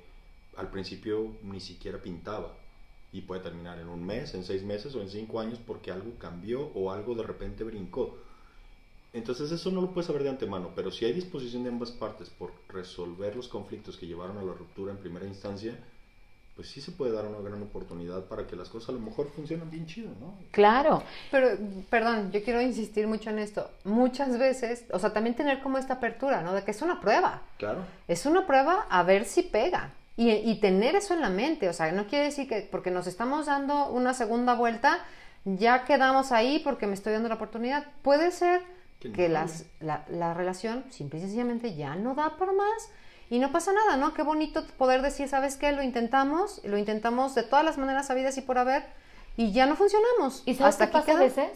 al 0.56 0.70
principio 0.70 1.32
ni 1.42 1.60
siquiera 1.60 1.98
pintaba. 1.98 2.54
Y 3.12 3.22
puede 3.22 3.40
terminar 3.40 3.78
en 3.80 3.88
un 3.88 4.04
mes, 4.04 4.34
en 4.34 4.44
seis 4.44 4.62
meses 4.62 4.94
o 4.94 5.00
en 5.00 5.10
cinco 5.10 5.40
años 5.40 5.58
porque 5.66 5.90
algo 5.90 6.12
cambió 6.18 6.70
o 6.74 6.92
algo 6.92 7.14
de 7.14 7.24
repente 7.24 7.64
brincó. 7.64 8.16
Entonces 9.12 9.50
eso 9.50 9.72
no 9.72 9.80
lo 9.80 9.90
puedes 9.90 10.06
saber 10.06 10.22
de 10.22 10.28
antemano, 10.28 10.70
pero 10.76 10.92
si 10.92 11.04
hay 11.04 11.12
disposición 11.12 11.64
de 11.64 11.70
ambas 11.70 11.90
partes 11.90 12.30
por 12.30 12.52
resolver 12.68 13.34
los 13.34 13.48
conflictos 13.48 13.96
que 13.96 14.06
llevaron 14.06 14.38
a 14.38 14.42
la 14.42 14.52
ruptura 14.52 14.92
en 14.92 14.98
primera 14.98 15.26
instancia, 15.26 15.76
pues 16.56 16.68
sí 16.68 16.80
se 16.80 16.92
puede 16.92 17.12
dar 17.12 17.24
una 17.24 17.38
gran 17.40 17.62
oportunidad 17.62 18.24
para 18.24 18.46
que 18.46 18.54
las 18.56 18.68
cosas 18.68 18.90
a 18.90 18.92
lo 18.92 18.98
mejor 18.98 19.30
funcionen 19.30 19.70
bien 19.70 19.86
chido, 19.86 20.10
¿no? 20.20 20.34
Claro, 20.50 21.02
Pero, 21.30 21.56
perdón, 21.88 22.32
yo 22.32 22.42
quiero 22.44 22.60
insistir 22.60 23.06
mucho 23.06 23.30
en 23.30 23.38
esto. 23.38 23.70
Muchas 23.84 24.38
veces, 24.38 24.84
o 24.92 24.98
sea, 24.98 25.12
también 25.12 25.34
tener 25.36 25.62
como 25.62 25.78
esta 25.78 25.94
apertura, 25.94 26.42
¿no? 26.42 26.52
De 26.52 26.62
que 26.62 26.72
es 26.72 26.82
una 26.82 27.00
prueba. 27.00 27.42
Claro. 27.56 27.84
Es 28.08 28.26
una 28.26 28.46
prueba 28.46 28.86
a 28.90 29.02
ver 29.02 29.24
si 29.24 29.42
pega. 29.42 29.94
Y, 30.16 30.30
y 30.32 30.60
tener 30.60 30.96
eso 30.96 31.14
en 31.14 31.22
la 31.22 31.30
mente, 31.30 31.68
o 31.68 31.72
sea, 31.72 31.90
no 31.92 32.06
quiere 32.06 32.26
decir 32.26 32.46
que 32.46 32.68
porque 32.70 32.90
nos 32.90 33.06
estamos 33.06 33.46
dando 33.46 33.86
una 33.88 34.12
segunda 34.12 34.54
vuelta, 34.54 34.98
ya 35.46 35.84
quedamos 35.86 36.30
ahí 36.30 36.58
porque 36.62 36.86
me 36.86 36.92
estoy 36.92 37.14
dando 37.14 37.30
la 37.30 37.36
oportunidad. 37.36 37.86
Puede 38.02 38.30
ser 38.32 38.60
Que 39.00 39.30
las, 39.30 39.64
la, 39.80 40.04
la 40.10 40.34
relación 40.34 40.84
simple 40.90 41.20
y 41.20 41.22
sencillamente 41.22 41.74
ya 41.74 41.94
no 41.94 42.14
da 42.14 42.36
para 42.36 42.52
más 42.52 42.90
y 43.30 43.38
no 43.38 43.52
pasa 43.52 43.72
nada, 43.72 43.96
¿no? 43.96 44.12
Qué 44.12 44.22
bonito 44.22 44.64
poder 44.76 45.02
decir, 45.02 45.28
¿sabes 45.28 45.56
qué? 45.56 45.70
Lo 45.70 45.82
intentamos, 45.82 46.60
lo 46.64 46.76
intentamos 46.76 47.36
de 47.36 47.44
todas 47.44 47.64
las 47.64 47.78
maneras 47.78 48.08
sabidas 48.08 48.36
y 48.36 48.42
por 48.42 48.58
haber 48.58 48.82
y 49.36 49.52
ya 49.52 49.66
no 49.66 49.76
funcionamos. 49.76 50.42
¿Y 50.46 50.54
sabes 50.54 50.74
Hasta 50.74 50.90
qué 50.90 50.98
aquí 50.98 51.06
pasa 51.06 51.18
a 51.18 51.22
veces? 51.22 51.50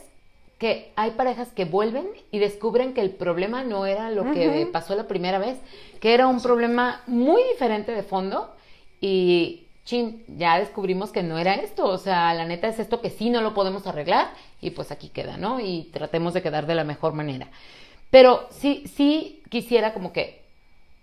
Que 0.59 0.93
hay 0.95 1.11
parejas 1.11 1.49
que 1.49 1.65
vuelven 1.65 2.07
y 2.31 2.39
descubren 2.39 2.95
que 2.95 3.01
el 3.01 3.11
problema 3.11 3.65
no 3.65 3.87
era 3.87 4.11
lo 4.11 4.33
que 4.33 4.69
pasó 4.73 4.95
la 4.95 5.09
primera 5.09 5.39
vez, 5.39 5.59
que 6.01 6.15
era 6.15 6.29
un 6.29 6.41
problema 6.41 7.03
muy 7.09 7.43
diferente 7.53 7.91
de 7.91 8.05
fondo 8.05 8.55
y 9.01 9.67
chin, 9.85 10.25
ya 10.29 10.59
descubrimos 10.59 11.11
que 11.11 11.25
no 11.25 11.39
era 11.39 11.55
esto, 11.57 11.85
o 11.87 11.99
sea, 11.99 12.33
la 12.35 12.47
neta 12.47 12.69
es 12.69 12.79
esto 12.79 13.01
que 13.01 13.11
sí 13.11 13.31
no 13.31 13.43
lo 13.43 13.53
podemos 13.53 13.87
arreglar 13.87 14.31
y 14.61 14.71
pues 14.71 14.93
aquí 14.93 15.09
queda, 15.09 15.37
¿no? 15.37 15.59
Y 15.59 15.91
tratemos 15.93 16.33
de 16.35 16.41
quedar 16.41 16.67
de 16.67 16.77
la 16.77 16.85
mejor 16.85 17.15
manera. 17.15 17.49
Pero 18.11 18.47
sí, 18.51 18.85
sí 18.95 19.43
quisiera 19.51 19.93
como 19.93 20.13
que 20.13 20.44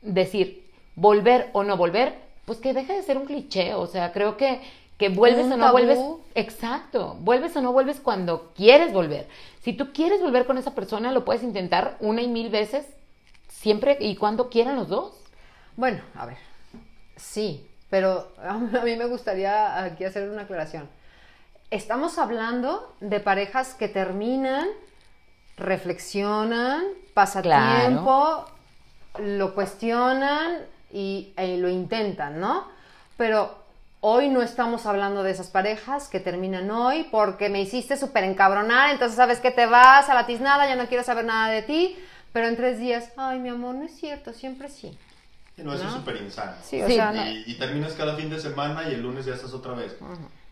decir, 0.02 0.70
volver 0.96 1.50
o 1.54 1.64
no 1.64 1.78
volver, 1.78 2.16
pues 2.46 2.60
que 2.60 2.74
deje 2.74 2.94
de 2.94 3.04
ser 3.04 3.18
un 3.18 3.26
cliché, 3.26 3.74
o 3.76 3.88
sea, 3.88 4.12
creo 4.12 4.38
que, 4.38 4.62
que 4.98 5.10
vuelves 5.10 5.46
o 5.46 5.58
no 5.58 5.66
tabú. 5.66 5.72
vuelves, 5.74 6.00
exacto, 6.36 7.16
vuelves 7.20 7.56
o 7.56 7.62
no 7.62 7.72
vuelves 7.72 8.00
cuando 8.00 8.52
quieres 8.56 8.94
volver. 8.94 9.28
Si 9.62 9.74
tú 9.74 9.94
quieres 9.94 10.22
volver 10.22 10.46
con 10.46 10.58
esa 10.58 10.74
persona, 10.74 11.12
lo 11.12 11.24
puedes 11.24 11.44
intentar 11.44 11.98
una 12.00 12.22
y 12.22 12.28
mil 12.28 12.50
veces, 12.50 12.86
siempre 13.48 13.98
y 14.00 14.16
cuando 14.16 14.50
quieran 14.50 14.76
los 14.76 14.90
dos. 14.90 15.14
Bueno, 15.78 16.02
a 16.16 16.26
ver, 16.26 16.38
sí, 17.16 17.68
pero 17.90 18.32
a 18.44 18.58
mí 18.58 18.96
me 18.96 19.06
gustaría 19.06 19.84
aquí 19.84 20.04
hacer 20.04 20.30
una 20.30 20.44
aclaración. 20.44 20.90
Estamos 21.70 22.18
hablando 22.18 22.94
de 23.00 23.22
parejas 23.22 23.76
que 23.76 23.88
terminan, 23.88 24.68
reflexionan, 25.58 26.84
pasa 27.14 27.42
Claro. 27.42 28.61
Lo 29.20 29.54
cuestionan 29.54 30.58
y, 30.92 31.34
e 31.38 31.58
lo 31.58 31.70
intentan, 31.70 32.40
¿no? 32.40 32.68
Pero 33.18 33.56
hoy 34.02 34.30
no 34.30 34.42
estamos 34.42 34.86
hablando 34.86 35.24
de 35.24 35.32
esas 35.32 35.50
parejas 35.50 36.08
que 36.08 36.20
terminan 36.20 36.72
hoy 36.72 37.08
porque 37.12 37.50
me 37.50 37.62
hiciste 37.62 37.98
súper 37.98 38.24
encabronar, 38.24 38.90
entonces 38.92 39.16
sabes 39.16 39.40
que 39.40 39.52
te 39.52 39.66
vas 39.66 40.10
a 40.10 40.14
la 40.14 40.26
tiznada, 40.26 40.68
ya 40.68 40.76
no 40.76 40.88
quiero 40.88 41.04
saber 41.04 41.26
nada 41.26 41.52
de 41.52 41.62
ti, 41.62 41.98
pero 42.34 42.48
en 42.48 42.56
tres 42.56 42.80
días, 42.80 43.12
ay, 43.18 43.40
mi 43.40 43.50
amor, 43.50 43.76
no 43.76 43.84
es 43.84 43.96
cierto, 43.96 44.34
siempre 44.34 44.70
sí. 44.70 44.98
No, 45.58 45.74
eso 45.74 45.84
¿No? 45.84 45.90
es 45.90 45.96
súper 45.96 46.16
insano. 46.22 46.54
Sí, 46.64 46.82
o 46.82 46.88
Sí. 46.88 46.96
sea, 46.96 47.12
no. 47.12 47.24
Y, 47.30 47.44
y 47.46 47.54
terminas 47.56 47.94
cada 47.94 48.16
fin 48.16 48.30
de 48.30 48.40
semana 48.40 48.90
y 48.90 48.94
el 48.96 49.02
lunes 49.04 49.26
ya 49.26 49.36
estás 49.36 49.54
otra 49.54 49.74
vez. 49.74 49.96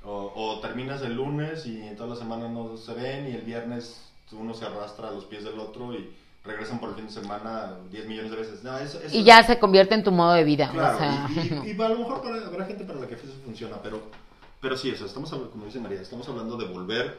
o, 0.04 0.32
o 0.36 0.60
terminas 0.60 1.02
el 1.02 1.16
lunes 1.16 1.66
y 1.66 1.82
en 1.82 1.96
toda 1.96 2.10
la 2.10 2.16
semana 2.16 2.48
no 2.48 2.78
se 2.78 2.94
ven 2.94 3.28
y 3.28 3.32
el 3.36 3.42
viernes 3.42 4.02
uno 4.32 4.54
se 4.54 4.66
arrastra 4.66 5.08
a 5.08 5.12
los 5.12 5.26
pies 5.26 5.44
del 5.44 5.58
otro 5.60 5.94
y 5.94 6.16
regresan 6.44 6.80
por 6.80 6.90
el 6.90 6.96
fin 6.96 7.06
de 7.08 7.12
semana 7.12 7.76
10 7.92 8.08
millones 8.08 8.32
de 8.32 8.38
veces. 8.38 8.64
No, 8.64 8.78
eso- 8.78 9.00
eso 9.00 9.16
Y 9.16 9.20
es- 9.20 9.26
ya 9.26 9.44
se 9.44 9.60
convierte 9.60 9.94
en 9.96 10.04
tu 10.04 10.12
modo 10.12 10.34
de 10.34 10.44
vida. 10.44 10.70
Claro, 10.72 10.96
o 10.96 11.00
sea, 11.00 11.28
y, 11.30 11.70
y- 11.70 11.72
y 11.78 11.82
a 11.82 11.90
lo 11.90 12.00
mejor 12.00 12.22
para, 12.22 12.46
habrá 12.46 12.66
gente 12.66 12.84
para 12.86 13.00
la 13.00 13.08
que 13.08 13.16
eso 13.16 13.26
funciona, 13.46 13.82
pero, 13.82 14.02
pero 14.62 14.78
sí, 14.78 14.90
eso, 14.90 15.06
estamos 15.06 15.32
hablando, 15.32 15.52
como 15.52 15.66
dice 15.66 15.80
María, 15.80 16.02
estamos 16.02 16.28
hablando 16.30 16.58
de 16.58 16.66
volver 16.66 17.18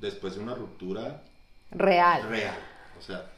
después 0.00 0.34
de 0.36 0.40
una 0.42 0.54
ruptura 0.54 1.22
Real. 1.70 2.28
real. 2.28 2.56
O 2.98 3.02
sea, 3.02 3.30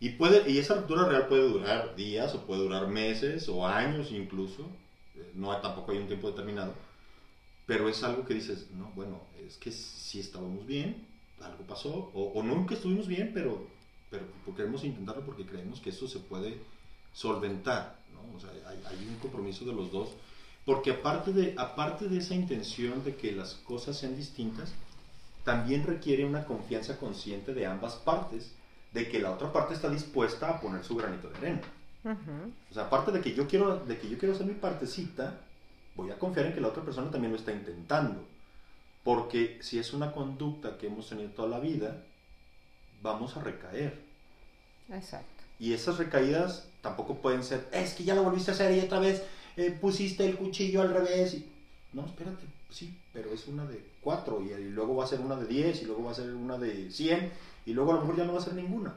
y, 0.00 0.10
puede, 0.10 0.50
y 0.50 0.58
esa 0.58 0.74
ruptura 0.74 1.04
real 1.06 1.26
puede 1.28 1.42
durar 1.48 1.94
días 1.94 2.34
o 2.34 2.40
puede 2.44 2.62
durar 2.62 2.88
meses 2.88 3.48
o 3.48 3.66
años 3.66 4.10
incluso. 4.10 4.62
Eh, 5.14 5.30
No 5.34 5.56
tampoco 5.58 5.92
hay 5.92 5.98
un 5.98 6.06
tiempo 6.08 6.28
determinado. 6.30 6.72
Pero 7.66 7.88
es 7.88 8.02
algo 8.02 8.24
que 8.24 8.34
dices, 8.34 8.66
no, 8.72 8.90
bueno, 8.96 9.20
es 9.46 9.56
que 9.56 9.70
si 9.70 10.18
estábamos 10.18 10.66
bien, 10.66 11.06
algo 11.40 11.62
pasó, 11.64 12.10
o, 12.14 12.32
o 12.34 12.42
nunca 12.42 12.74
estuvimos 12.74 13.06
bien, 13.06 13.30
pero, 13.32 13.64
pero 14.12 14.24
queremos 14.54 14.84
intentarlo 14.84 15.22
porque 15.22 15.46
creemos 15.46 15.80
que 15.80 15.90
eso 15.90 16.06
se 16.06 16.20
puede 16.20 16.58
solventar, 17.14 17.98
¿no? 18.12 18.36
O 18.36 18.40
sea, 18.40 18.50
hay, 18.68 18.80
hay 18.84 19.08
un 19.08 19.16
compromiso 19.16 19.64
de 19.64 19.72
los 19.72 19.90
dos, 19.90 20.10
porque 20.64 20.92
aparte 20.92 21.32
de, 21.32 21.54
aparte 21.58 22.08
de 22.08 22.18
esa 22.18 22.34
intención 22.34 23.02
de 23.02 23.16
que 23.16 23.32
las 23.32 23.54
cosas 23.54 23.98
sean 23.98 24.16
distintas, 24.16 24.72
también 25.44 25.84
requiere 25.84 26.24
una 26.24 26.44
confianza 26.44 26.98
consciente 26.98 27.54
de 27.54 27.66
ambas 27.66 27.96
partes, 27.96 28.52
de 28.92 29.08
que 29.08 29.18
la 29.18 29.32
otra 29.32 29.52
parte 29.52 29.74
está 29.74 29.88
dispuesta 29.88 30.50
a 30.50 30.60
poner 30.60 30.84
su 30.84 30.94
granito 30.94 31.28
de 31.30 31.38
arena. 31.38 31.62
Ujú. 32.04 32.52
O 32.70 32.74
sea, 32.74 32.84
aparte 32.84 33.10
de 33.10 33.20
que 33.20 33.34
yo 33.34 33.48
quiero, 33.48 33.80
de 33.80 33.98
que 33.98 34.08
yo 34.08 34.18
quiero 34.18 34.34
hacer 34.34 34.46
mi 34.46 34.54
partecita, 34.54 35.40
voy 35.96 36.10
a 36.10 36.18
confiar 36.18 36.46
en 36.46 36.52
que 36.52 36.60
la 36.60 36.68
otra 36.68 36.82
persona 36.82 37.10
también 37.10 37.32
lo 37.32 37.38
está 37.38 37.52
intentando. 37.52 38.22
Porque 39.02 39.58
si 39.62 39.78
es 39.78 39.92
una 39.94 40.12
conducta 40.12 40.76
que 40.78 40.86
hemos 40.86 41.08
tenido 41.08 41.30
toda 41.30 41.48
la 41.48 41.58
vida, 41.58 42.04
vamos 43.02 43.36
a 43.36 43.40
recaer. 43.40 44.00
Exacto. 44.90 45.42
Y 45.58 45.72
esas 45.72 45.98
recaídas 45.98 46.68
tampoco 46.80 47.16
pueden 47.16 47.44
ser, 47.44 47.68
es 47.72 47.94
que 47.94 48.04
ya 48.04 48.14
lo 48.14 48.24
volviste 48.24 48.50
a 48.50 48.54
hacer 48.54 48.76
y 48.76 48.80
otra 48.80 48.98
vez 48.98 49.22
eh, 49.56 49.76
pusiste 49.80 50.24
el 50.24 50.36
cuchillo 50.36 50.82
al 50.82 50.92
revés. 50.92 51.34
Y... 51.34 51.48
No, 51.92 52.06
espérate, 52.06 52.44
sí, 52.70 52.96
pero 53.12 53.32
es 53.32 53.46
una 53.46 53.64
de 53.66 53.84
cuatro 54.00 54.42
y, 54.42 54.52
y 54.52 54.70
luego 54.70 54.96
va 54.96 55.04
a 55.04 55.08
ser 55.08 55.20
una 55.20 55.36
de 55.36 55.46
diez 55.46 55.82
y 55.82 55.84
luego 55.84 56.04
va 56.04 56.12
a 56.12 56.14
ser 56.14 56.34
una 56.34 56.58
de 56.58 56.90
cien 56.90 57.30
y 57.64 57.72
luego 57.74 57.92
a 57.92 57.94
lo 57.96 58.00
mejor 58.00 58.16
ya 58.16 58.24
no 58.24 58.32
va 58.32 58.40
a 58.40 58.44
ser 58.44 58.54
ninguna. 58.54 58.94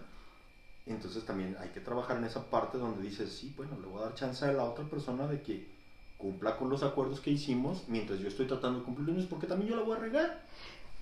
Entonces 0.88 1.26
también 1.26 1.56
hay 1.60 1.70
que 1.70 1.80
trabajar 1.80 2.18
en 2.18 2.26
esa 2.26 2.44
parte 2.46 2.78
donde 2.78 3.02
dices, 3.02 3.32
sí, 3.32 3.54
bueno, 3.58 3.78
le 3.80 3.88
voy 3.88 4.02
a 4.02 4.06
dar 4.06 4.16
chance 4.16 4.46
a 4.46 4.52
la 4.52 4.64
otra 4.64 4.86
persona 4.86 5.28
de 5.28 5.42
que 5.42 5.68
cumpla 6.18 6.58
con 6.58 6.70
los 6.70 6.84
acuerdos 6.84 7.20
que 7.20 7.32
hicimos 7.32 7.84
mientras 7.88 8.20
yo 8.20 8.28
estoy 8.28 8.48
tratando 8.48 8.80
de 8.80 8.86
cumplir 8.86 9.16
los 9.16 9.26
porque 9.26 9.48
también 9.48 9.72
yo 9.72 9.76
la 9.76 9.84
voy 9.84 9.98
a 9.98 10.00
regar. 10.00 10.44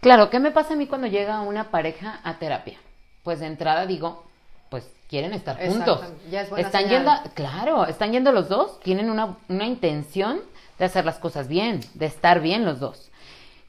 Claro, 0.02 0.30
¿qué 0.30 0.39
me 0.39 0.52
pasa 0.52 0.74
a 0.74 0.78
mí 0.78 0.88
cuando 0.88 1.08
llega 1.08 1.42
una 1.42 1.72
pareja 1.72 2.20
a 2.24 2.39
terapia? 2.39 2.78
Pues 3.24 3.40
de 3.40 3.48
entrada 3.48 3.86
digo, 3.86 4.24
pues 4.70 4.86
quieren 5.10 5.34
estar 5.34 5.58
juntos. 5.66 6.02
Ya 6.30 6.42
es 6.42 6.50
buena 6.50 6.68
están 6.68 6.84
señal. 6.84 6.98
yendo, 7.06 7.34
claro, 7.34 7.86
están 7.86 8.12
yendo 8.12 8.32
los 8.32 8.50
dos, 8.50 8.80
tienen 8.82 9.10
una, 9.10 9.38
una 9.50 9.66
intención 9.66 10.42
de 10.78 10.86
hacer 10.86 11.06
las 11.06 11.18
cosas 11.20 11.48
bien, 11.48 11.80
de 11.94 12.06
estar 12.06 12.42
bien 12.42 12.66
los 12.66 12.80
dos. 12.80 13.10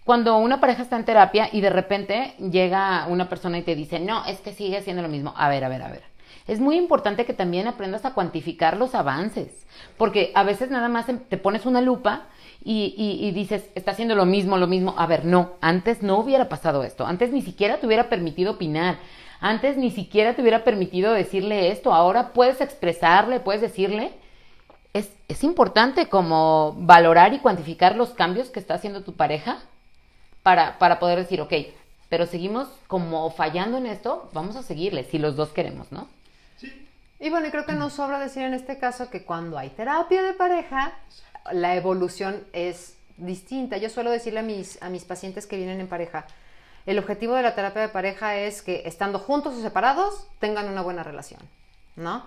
Cuando 0.05 0.37
una 0.37 0.61
pareja 0.61 0.83
está 0.83 0.97
en 0.97 1.05
terapia 1.05 1.49
y 1.51 1.61
de 1.61 1.71
repente 1.71 2.35
llega 2.38 3.07
una 3.09 3.29
persona 3.29 3.59
y 3.59 3.62
te 3.62 3.75
dice, 3.75 4.01
no, 4.01 4.25
es 4.27 4.40
que 4.40 4.53
sigue 4.53 4.77
haciendo 4.77 5.03
lo 5.03 5.09
mismo. 5.09 5.33
A 5.37 5.49
ver, 5.49 5.64
a 5.64 5.69
ver, 5.69 5.83
a 5.83 5.88
ver. 5.88 6.03
Es 6.47 6.61
muy 6.61 6.77
importante 6.77 7.25
que 7.25 7.33
también 7.33 7.69
aprendas 7.69 8.05
a 8.05 8.12
cuantificar 8.12 8.77
los 8.77 8.95
avances, 8.95 9.64
porque 9.97 10.31
a 10.35 10.43
veces 10.43 10.71
nada 10.71 10.88
más 10.88 11.07
te 11.07 11.38
pones 11.38 11.64
una 11.64 11.81
lupa 11.81 12.25
y, 12.64 13.31
dices, 13.33 13.68
está 13.74 13.90
haciendo 13.90 14.14
lo 14.14 14.24
mismo, 14.24 14.57
lo 14.57 14.66
mismo. 14.66 14.94
A 14.96 15.07
ver, 15.07 15.24
no, 15.24 15.53
antes 15.61 16.03
no 16.03 16.18
hubiera 16.18 16.48
pasado 16.48 16.83
esto, 16.83 17.07
antes 17.07 17.31
ni 17.31 17.42
siquiera 17.42 17.79
te 17.79 17.87
hubiera 17.87 18.09
permitido 18.09 18.53
opinar, 18.53 18.98
antes 19.40 19.77
ni 19.77 19.90
siquiera 19.90 20.35
te 20.35 20.40
hubiera 20.40 20.64
permitido 20.64 21.12
decirle 21.12 21.70
esto, 21.70 21.92
ahora 21.92 22.33
puedes 22.33 22.61
expresarle, 22.61 23.40
puedes 23.40 23.61
decirle. 23.61 24.12
Es, 24.94 25.11
es 25.29 25.44
importante 25.44 26.09
como 26.09 26.74
valorar 26.79 27.35
y 27.35 27.40
cuantificar 27.40 27.96
los 27.96 28.11
cambios 28.11 28.48
que 28.48 28.61
está 28.61 28.74
haciendo 28.74 29.03
tu 29.03 29.14
pareja 29.14 29.59
para, 30.42 30.79
para 30.79 30.98
poder 30.98 31.18
decir, 31.18 31.40
ok, 31.40 31.53
pero 32.09 32.27
seguimos 32.27 32.68
como 32.87 33.29
fallando 33.31 33.77
en 33.77 33.87
esto, 33.87 34.31
vamos 34.33 34.57
a 34.57 34.62
seguirle, 34.62 35.05
si 35.05 35.18
los 35.18 35.37
dos 35.37 35.50
queremos, 35.50 35.90
¿no? 35.90 36.07
Sí. 36.57 36.88
Y 37.18 37.29
bueno, 37.29 37.48
creo 37.50 37.66
que 37.66 37.72
no 37.72 37.90
sobra 37.90 38.20
decir 38.20 38.42
en 38.42 38.55
este 38.55 38.79
caso 38.79 39.11
que 39.11 39.24
cuando 39.24 39.59
hay 39.59 39.70
terapia 39.70 40.22
de 40.22 40.33
pareja, 40.33 40.92
la 41.52 41.76
evolución 41.76 42.44
es 42.52 42.96
distinta. 43.16 43.76
Yo 43.76 43.88
suelo 43.90 44.11
decirle 44.11 44.40
a 44.40 44.42
mis, 44.42 44.80
a 44.83 44.88
mis 44.88 45.04
pacientes 45.04 45.46
que 45.46 45.57
vienen 45.57 45.80
en 45.80 45.88
pareja, 45.88 46.26
el 46.87 46.98
objetivo 46.98 47.35
de 47.35 47.42
la 47.42 47.54
terapia 47.54 47.83
de 47.83 47.88
pareja 47.88 48.37
es 48.37 48.61
que 48.61 48.83
estando 48.87 49.18
juntos 49.18 49.54
o 49.54 49.62
separados 49.62 50.26
tengan 50.38 50.68
una 50.68 50.83
buena 50.83 51.02
relación, 51.02 51.40
¿no? 51.96 52.26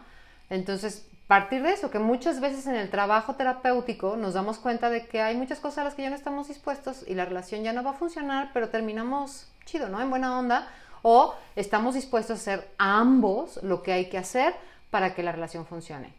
Entonces, 0.50 1.06
partir 1.28 1.62
de 1.62 1.74
eso, 1.74 1.92
que 1.92 2.00
muchas 2.00 2.40
veces 2.40 2.66
en 2.68 2.76
el 2.76 2.90
trabajo 2.90 3.36
terapéutico 3.36 4.16
nos 4.16 4.34
damos 4.34 4.58
cuenta 4.60 4.90
de 4.90 5.06
que 5.06 5.22
hay 5.22 5.36
muchas 5.36 5.60
cosas 5.60 5.80
a 5.80 5.84
las 5.84 5.94
que 5.94 6.02
ya 6.04 6.10
no 6.10 6.16
estamos 6.16 6.48
dispuestos 6.48 7.04
y 7.06 7.14
la 7.14 7.26
relación 7.26 7.64
ya 7.64 7.74
no 7.74 7.84
va 7.84 7.92
a 7.92 7.94
funcionar, 7.94 8.52
pero 8.54 8.70
terminamos 8.70 9.48
chido, 9.66 9.90
¿no? 9.90 10.02
En 10.02 10.10
buena 10.10 10.40
onda. 10.40 10.68
O 11.04 11.36
estamos 11.56 11.94
dispuestos 11.96 12.32
a 12.32 12.42
hacer 12.42 12.70
ambos 12.78 13.62
lo 13.62 13.84
que 13.84 13.94
hay 13.94 14.10
que 14.10 14.18
hacer 14.18 14.56
para 14.90 15.14
que 15.14 15.22
la 15.22 15.32
relación 15.32 15.66
funcione. 15.66 16.14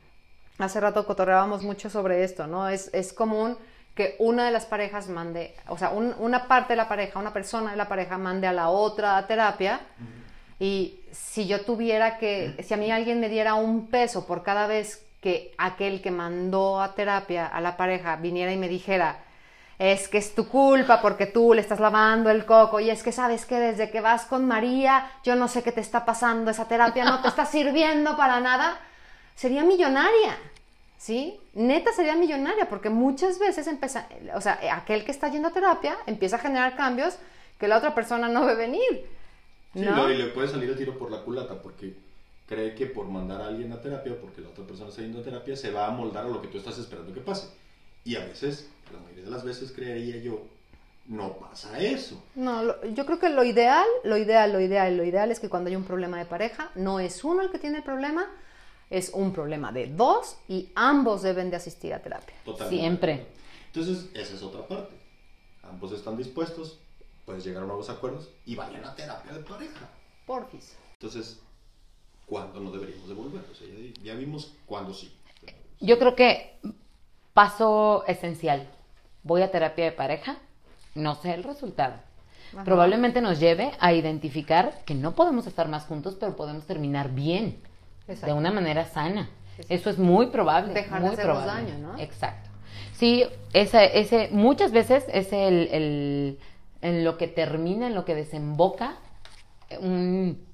Hace 0.58 0.80
rato 0.80 1.06
cotorreábamos 1.06 1.62
mucho 1.62 1.88
sobre 1.88 2.24
esto, 2.24 2.46
¿no? 2.46 2.68
Es, 2.68 2.90
es 2.92 3.12
común 3.12 3.56
que 3.94 4.16
una 4.18 4.44
de 4.44 4.50
las 4.50 4.66
parejas 4.66 5.08
mande, 5.08 5.54
o 5.68 5.76
sea, 5.78 5.90
un- 5.90 6.14
una 6.18 6.46
parte 6.48 6.72
de 6.72 6.76
la 6.76 6.88
pareja, 6.88 7.18
una 7.18 7.32
persona 7.32 7.70
de 7.72 7.76
la 7.76 7.88
pareja 7.88 8.18
mande 8.18 8.46
a 8.46 8.52
la 8.52 8.68
otra 8.68 9.16
a 9.16 9.26
terapia. 9.26 9.80
Y 10.60 11.00
si 11.12 11.46
yo 11.46 11.60
tuviera 11.64 12.18
que, 12.18 12.56
si 12.66 12.74
a 12.74 12.76
mí 12.76 12.90
alguien 12.90 13.20
me 13.20 13.28
diera 13.28 13.54
un 13.54 13.86
peso 13.88 14.26
por 14.26 14.42
cada 14.42 14.66
vez 14.66 15.04
que 15.20 15.52
aquel 15.58 16.00
que 16.02 16.10
mandó 16.10 16.80
a 16.80 16.94
terapia 16.94 17.46
a 17.46 17.60
la 17.60 17.76
pareja 17.76 18.16
viniera 18.16 18.52
y 18.52 18.56
me 18.56 18.68
dijera, 18.68 19.18
es 19.78 20.08
que 20.08 20.18
es 20.18 20.34
tu 20.34 20.48
culpa 20.48 21.00
porque 21.00 21.26
tú 21.26 21.54
le 21.54 21.60
estás 21.60 21.78
lavando 21.78 22.30
el 22.30 22.44
coco 22.44 22.80
y 22.80 22.90
es 22.90 23.04
que 23.04 23.12
sabes 23.12 23.46
que 23.46 23.56
desde 23.60 23.90
que 23.90 24.00
vas 24.00 24.24
con 24.26 24.46
María, 24.46 25.08
yo 25.22 25.36
no 25.36 25.46
sé 25.46 25.62
qué 25.62 25.70
te 25.70 25.80
está 25.80 26.04
pasando, 26.04 26.50
esa 26.50 26.66
terapia 26.66 27.04
no 27.04 27.20
te 27.22 27.28
está 27.28 27.44
sirviendo 27.46 28.16
para 28.16 28.40
nada, 28.40 28.76
sería 29.38 29.62
millonaria, 29.62 30.36
¿sí? 30.98 31.38
Neta 31.54 31.92
sería 31.92 32.16
millonaria 32.16 32.68
porque 32.68 32.90
muchas 32.90 33.38
veces 33.38 33.68
empieza, 33.68 34.08
o 34.34 34.40
sea, 34.40 34.58
aquel 34.72 35.04
que 35.04 35.12
está 35.12 35.28
yendo 35.28 35.46
a 35.48 35.52
terapia 35.52 35.96
empieza 36.06 36.36
a 36.36 36.40
generar 36.40 36.76
cambios 36.76 37.16
que 37.58 37.68
la 37.68 37.78
otra 37.78 37.94
persona 37.94 38.28
no 38.28 38.44
ve 38.46 38.56
venir. 38.56 39.06
Sí, 39.74 39.80
¿no? 39.80 39.94
lo- 39.94 40.10
y 40.12 40.16
le 40.16 40.26
puede 40.28 40.48
salir 40.48 40.68
el 40.70 40.76
tiro 40.76 40.98
por 40.98 41.10
la 41.10 41.22
culata 41.22 41.62
porque 41.62 41.94
cree 42.48 42.74
que 42.74 42.86
por 42.86 43.06
mandar 43.06 43.40
a 43.42 43.46
alguien 43.46 43.72
a 43.72 43.80
terapia, 43.80 44.20
porque 44.20 44.40
la 44.40 44.48
otra 44.48 44.64
persona 44.64 44.88
está 44.90 45.02
yendo 45.02 45.20
a 45.20 45.22
terapia, 45.22 45.54
se 45.54 45.70
va 45.70 45.86
a 45.86 45.90
moldar 45.92 46.24
a 46.24 46.28
lo 46.28 46.42
que 46.42 46.48
tú 46.48 46.58
estás 46.58 46.76
esperando 46.78 47.14
que 47.14 47.20
pase. 47.20 47.46
Y 48.04 48.16
a 48.16 48.24
veces, 48.24 48.68
la 48.92 48.98
mayoría 49.00 49.24
de 49.26 49.30
las 49.30 49.44
veces 49.44 49.70
creería 49.70 50.16
yo, 50.16 50.42
no 51.06 51.34
pasa 51.34 51.78
eso. 51.78 52.20
No, 52.34 52.64
lo- 52.64 52.84
yo 52.86 53.06
creo 53.06 53.18
que 53.20 53.28
lo 53.28 53.44
ideal, 53.44 53.86
lo 54.02 54.16
ideal, 54.16 54.52
lo 54.52 54.60
ideal, 54.60 54.96
lo 54.96 55.04
ideal 55.04 55.30
es 55.30 55.38
que 55.38 55.48
cuando 55.48 55.68
hay 55.70 55.76
un 55.76 55.84
problema 55.84 56.18
de 56.18 56.24
pareja, 56.24 56.70
no 56.74 56.98
es 56.98 57.22
uno 57.22 57.42
el 57.42 57.50
que 57.50 57.58
tiene 57.58 57.78
el 57.78 57.82
problema, 57.84 58.26
es 58.90 59.10
un 59.12 59.32
problema 59.32 59.72
de 59.72 59.86
dos 59.86 60.38
y 60.48 60.70
ambos 60.74 61.22
deben 61.22 61.50
de 61.50 61.56
asistir 61.56 61.92
a 61.92 62.02
terapia. 62.02 62.34
Totalmente. 62.44 62.80
Siempre. 62.80 63.26
Entonces, 63.66 64.10
esa 64.14 64.34
es 64.34 64.42
otra 64.42 64.66
parte. 64.66 64.94
Ambos 65.62 65.92
están 65.92 66.16
dispuestos, 66.16 66.78
puedes 67.26 67.44
llegar 67.44 67.62
a 67.62 67.66
nuevos 67.66 67.90
acuerdos 67.90 68.30
y 68.46 68.54
vayan 68.54 68.84
a 68.84 68.94
terapia 68.94 69.32
de 69.32 69.40
pareja. 69.40 69.88
Porfis. 70.26 70.76
Entonces, 70.94 71.40
¿cuándo 72.26 72.60
no 72.60 72.70
deberíamos 72.70 73.08
de 73.08 73.14
volver? 73.14 73.44
O 73.50 73.54
sea, 73.54 73.66
ya, 73.66 74.02
ya 74.02 74.14
vimos 74.14 74.54
cuándo 74.66 74.94
sí. 74.94 75.14
Yo 75.80 75.98
creo 75.98 76.16
que 76.16 76.58
paso 77.34 78.04
esencial, 78.06 78.68
voy 79.22 79.42
a 79.42 79.50
terapia 79.50 79.84
de 79.84 79.92
pareja, 79.92 80.38
no 80.94 81.14
sé 81.14 81.34
el 81.34 81.44
resultado. 81.44 81.94
Ajá. 82.52 82.64
Probablemente 82.64 83.20
nos 83.20 83.38
lleve 83.38 83.72
a 83.78 83.92
identificar 83.92 84.82
que 84.86 84.94
no 84.94 85.14
podemos 85.14 85.46
estar 85.46 85.68
más 85.68 85.84
juntos, 85.84 86.16
pero 86.18 86.34
podemos 86.34 86.66
terminar 86.66 87.10
bien, 87.10 87.62
Exacto. 88.08 88.26
de 88.26 88.32
una 88.32 88.50
manera 88.50 88.84
sana. 88.86 89.28
Eso 89.68 89.90
es 89.90 89.98
muy 89.98 90.26
probable. 90.26 90.72
Dejar 90.72 91.02
de 91.10 91.16
probable. 91.16 91.46
daño, 91.52 91.78
¿no? 91.78 91.98
Exacto. 91.98 92.48
Sí, 92.92 93.24
ese, 93.52 93.98
ese, 94.00 94.28
muchas 94.32 94.72
veces 94.72 95.04
es 95.12 95.32
el, 95.32 95.68
el- 95.72 96.38
en 96.80 97.04
lo 97.04 97.16
que 97.18 97.26
termina, 97.28 97.86
en 97.88 97.94
lo 97.94 98.04
que 98.04 98.14
desemboca 98.14 98.96
un- 99.80 100.44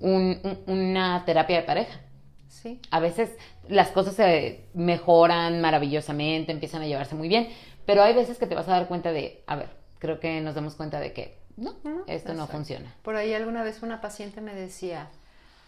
un- 0.00 0.38
un- 0.42 0.58
una 0.66 1.24
terapia 1.24 1.56
de 1.56 1.62
pareja. 1.62 2.00
Sí. 2.48 2.80
A 2.90 3.00
veces 3.00 3.30
las 3.68 3.88
cosas 3.88 4.14
se 4.14 4.64
mejoran 4.74 5.60
maravillosamente, 5.60 6.52
empiezan 6.52 6.82
a 6.82 6.86
llevarse 6.86 7.14
muy 7.14 7.28
bien, 7.28 7.48
pero 7.86 8.02
hay 8.02 8.14
veces 8.14 8.38
que 8.38 8.46
te 8.46 8.54
vas 8.54 8.68
a 8.68 8.72
dar 8.72 8.88
cuenta 8.88 9.12
de, 9.12 9.42
a 9.46 9.56
ver, 9.56 9.68
creo 9.98 10.18
que 10.20 10.40
nos 10.40 10.54
damos 10.54 10.74
cuenta 10.74 11.00
de 11.00 11.12
que 11.12 11.38
no, 11.56 11.74
No, 11.84 12.02
esto 12.06 12.34
no 12.34 12.46
funciona. 12.46 12.94
Por 13.02 13.16
ahí 13.16 13.34
alguna 13.34 13.62
vez 13.62 13.82
una 13.82 14.00
paciente 14.00 14.40
me 14.40 14.54
decía, 14.54 15.08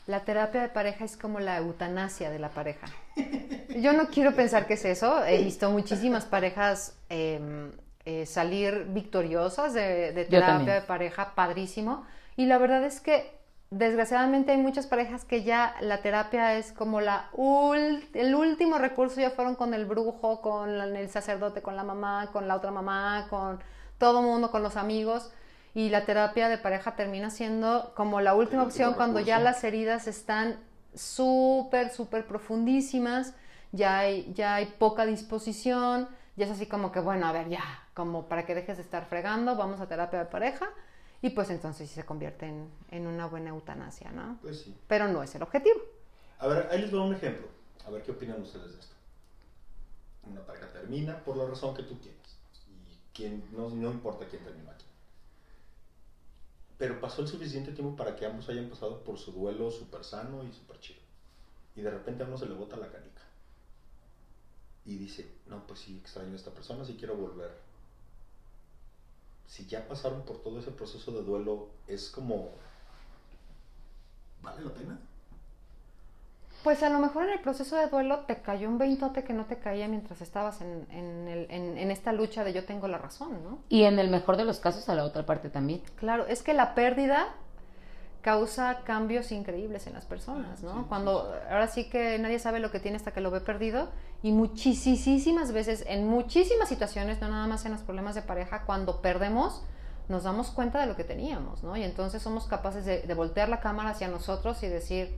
la 0.07 0.21
terapia 0.25 0.63
de 0.63 0.69
pareja 0.69 1.05
es 1.05 1.17
como 1.17 1.41
la 1.41 1.59
eutanasia 1.59 2.31
de 2.31 2.39
la 2.39 2.51
pareja. 2.51 2.87
Yo 3.77 3.93
no 3.93 4.09
quiero 4.09 4.35
pensar 4.35 4.67
que 4.67 4.75
es 4.75 4.85
eso. 4.85 5.25
He 5.25 5.43
visto 5.43 5.71
muchísimas 5.71 6.25
parejas 6.25 6.99
eh, 7.09 7.71
eh, 8.05 8.27
salir 8.27 8.87
victoriosas 8.89 9.75
de, 9.75 10.13
de 10.13 10.25
terapia 10.25 10.75
de 10.75 10.83
pareja, 10.83 11.35
padrísimo. 11.35 12.05
Y 12.37 12.47
la 12.47 12.59
verdad 12.59 12.83
es 12.85 13.01
que 13.01 13.39
desgraciadamente 13.71 14.51
hay 14.53 14.59
muchas 14.59 14.87
parejas 14.87 15.25
que 15.25 15.45
ya 15.45 15.77
la 15.81 16.03
terapia 16.03 16.57
es 16.57 16.73
como 16.73 17.01
la 17.01 17.31
el 18.15 18.35
último 18.35 18.79
recurso, 18.79 19.21
ya 19.21 19.31
fueron 19.31 19.55
con 19.55 19.75
el 19.75 19.85
brujo, 19.87 20.41
con 20.41 20.71
el 20.71 21.09
sacerdote, 21.09 21.63
con 21.63 21.77
la 21.77 21.85
mamá, 21.85 22.31
con 22.33 22.49
la 22.49 22.57
otra 22.57 22.73
mamá, 22.73 23.27
con 23.31 23.61
todo 23.99 24.23
mundo, 24.23 24.51
con 24.51 24.63
los 24.63 24.77
amigos. 24.77 25.31
Y 25.75 25.89
la 25.89 26.05
terapia 26.05 26.49
de 26.49 26.59
pareja 26.59 26.97
termina 26.97 27.31
siendo 27.31 27.93
como 27.95 28.21
la 28.21 28.35
última 28.35 28.65
opción 28.65 28.95
cuando 28.95 29.21
ya 29.21 29.39
las 29.39 29.63
heridas 29.63 30.09
están 30.09 30.59
súper, 30.95 31.91
súper 31.91 32.27
profundísimas, 32.27 33.35
ya 33.73 33.99
hay, 33.99 34.33
ya 34.35 34.57
hay 34.57 34.67
poca 34.67 35.07
disposición, 35.07 36.09
ya 36.37 36.47
es 36.47 36.51
así 36.51 36.67
como 36.67 36.91
que, 36.91 37.01
bueno, 37.01 37.27
a 37.27 37.33
ver, 37.33 37.49
ya, 37.49 37.63
como 37.95 38.27
para 38.27 38.47
que 38.47 38.55
dejes 38.55 38.79
de 38.79 38.83
estar 38.83 39.07
fregando, 39.07 39.57
vamos 39.57 39.81
a 39.81 39.87
terapia 39.87 40.19
de 40.19 40.25
pareja 40.25 40.69
y 41.23 41.31
pues 41.31 41.51
entonces 41.51 41.89
sí 41.89 41.95
se 41.95 42.05
convierte 42.05 42.47
en, 42.47 42.69
en 42.91 43.07
una 43.07 43.27
buena 43.27 43.51
eutanasia, 43.51 44.11
¿no? 44.11 44.39
Pues 44.41 44.63
sí. 44.63 44.77
Pero 44.89 45.07
no 45.09 45.23
es 45.23 45.35
el 45.35 45.43
objetivo. 45.43 45.79
A 46.39 46.47
ver, 46.47 46.69
ahí 46.71 46.81
les 46.81 46.91
doy 46.91 47.01
un 47.01 47.15
ejemplo. 47.15 47.47
A 47.87 47.91
ver 47.91 48.03
qué 48.03 48.11
opinan 48.13 48.41
ustedes 48.41 48.73
de 48.73 48.81
esto. 48.81 48.95
Una 50.27 50.41
pareja 50.41 50.73
termina 50.73 51.19
por 51.19 51.37
la 51.37 51.47
razón 51.47 51.75
que 51.75 51.83
tú 51.83 51.99
quieres. 52.01 52.39
Y 52.69 52.99
quién, 53.15 53.45
no, 53.53 53.69
no 53.69 53.91
importa 53.91 54.25
quién 54.29 54.43
terminó 54.43 54.71
aquí. 54.71 54.87
Pero 56.81 56.99
pasó 56.99 57.21
el 57.21 57.29
suficiente 57.29 57.73
tiempo 57.73 57.95
para 57.95 58.17
que 58.17 58.25
ambos 58.25 58.49
hayan 58.49 58.71
pasado 58.71 59.05
por 59.05 59.19
su 59.19 59.33
duelo 59.33 59.71
súper 59.71 60.03
sano 60.03 60.43
y 60.45 60.51
súper 60.51 60.81
chido. 60.81 61.01
Y 61.77 61.83
de 61.83 61.91
repente 61.91 62.23
a 62.23 62.27
uno 62.27 62.39
se 62.39 62.47
le 62.47 62.55
bota 62.55 62.79
la 62.79 62.91
canica. 62.91 63.21
Y 64.87 64.97
dice, 64.97 65.31
no, 65.45 65.67
pues 65.67 65.81
sí, 65.81 65.99
extraño 65.99 66.33
a 66.33 66.37
esta 66.37 66.53
persona, 66.53 66.83
sí 66.87 66.97
quiero 66.99 67.17
volver. 67.17 67.55
Si 69.47 69.67
ya 69.67 69.87
pasaron 69.87 70.23
por 70.23 70.43
todo 70.43 70.59
ese 70.59 70.71
proceso 70.71 71.13
de 71.13 71.23
duelo, 71.23 71.69
es 71.87 72.09
como... 72.09 72.49
¿Vale 74.41 74.65
la 74.65 74.73
pena? 74.73 74.99
Pues 76.63 76.83
a 76.83 76.91
lo 76.91 76.99
mejor 76.99 77.25
en 77.25 77.31
el 77.31 77.41
proceso 77.41 77.77
de 77.77 77.87
duelo 77.87 78.21
te 78.27 78.37
cayó 78.43 78.69
un 78.69 78.77
veintote 78.77 79.25
que 79.25 79.33
no 79.33 79.47
te 79.47 79.57
caía 79.59 79.89
mientras 79.89 80.21
estabas 80.21 80.61
en, 80.61 80.87
en 80.91 81.27
el- 81.29 81.47
en- 81.51 81.79
en 81.79 81.91
esta 81.91 82.13
lucha 82.13 82.45
de 82.45 82.53
yo 82.53 82.65
tengo 82.65 82.87
la 82.87 82.99
razón, 82.99 83.43
¿no? 83.43 83.59
Y 83.71 83.85
en 83.85 83.99
el 83.99 84.11
mejor 84.11 84.37
de 84.37 84.45
los 84.45 84.59
casos 84.61 84.89
a 84.91 84.95
la 84.95 85.05
otra 85.05 85.25
parte 85.25 85.49
también. 85.49 85.81
Claro, 85.97 86.27
es 86.27 86.43
que 86.43 86.53
la 86.53 86.75
pérdida 86.75 87.29
causa 88.21 88.81
cambios 88.85 89.33
increíbles 89.33 89.87
en 89.87 89.95
las 89.95 90.05
personas, 90.05 90.63
¿no? 90.63 90.87
Cuando 90.89 91.33
ahora 91.51 91.69
sí 91.69 91.89
que 91.89 92.19
nadie 92.19 92.39
sabe 92.39 92.61
lo 92.61 92.71
que 92.71 92.79
tiene 92.79 92.99
hasta 92.99 93.13
que 93.13 93.23
lo 93.23 93.31
ve 93.31 93.41
perdido 93.41 93.89
y 94.23 94.33
muchísimas 94.33 95.53
veces, 95.53 95.85
en 95.87 96.07
muchísimas 96.07 96.69
situaciones, 96.69 97.19
no 97.23 97.29
nada 97.29 97.47
más 97.47 97.65
en 97.65 97.73
los 97.73 97.81
problemas 97.81 98.15
de 98.15 98.21
pareja, 98.21 98.65
cuando 98.67 99.01
perdemos, 99.01 99.63
nos 100.11 100.25
damos 100.25 100.51
cuenta 100.51 100.79
de 100.81 100.87
lo 100.87 100.97
que 100.97 101.05
teníamos, 101.05 101.63
¿no? 101.63 101.75
Y 101.79 101.83
entonces 101.85 102.21
somos 102.21 102.45
capaces 102.47 102.85
de, 102.85 103.01
de 103.01 103.15
voltear 103.15 103.49
la 103.49 103.61
cámara 103.61 103.91
hacia 103.91 104.09
nosotros 104.09 104.63
y 104.63 104.69
decir, 104.69 105.17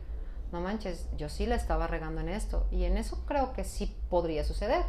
no 0.52 0.60
manches, 0.60 1.06
yo 1.16 1.28
sí 1.28 1.46
la 1.46 1.54
estaba 1.56 1.86
regando 1.86 2.20
en 2.20 2.28
esto. 2.28 2.66
Y 2.70 2.84
en 2.84 2.96
eso 2.96 3.22
creo 3.26 3.52
que 3.52 3.64
sí 3.64 3.94
podría 4.10 4.44
suceder. 4.44 4.84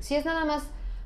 Si 0.00 0.14
es 0.14 0.24
nada 0.24 0.44
más, 0.44 0.62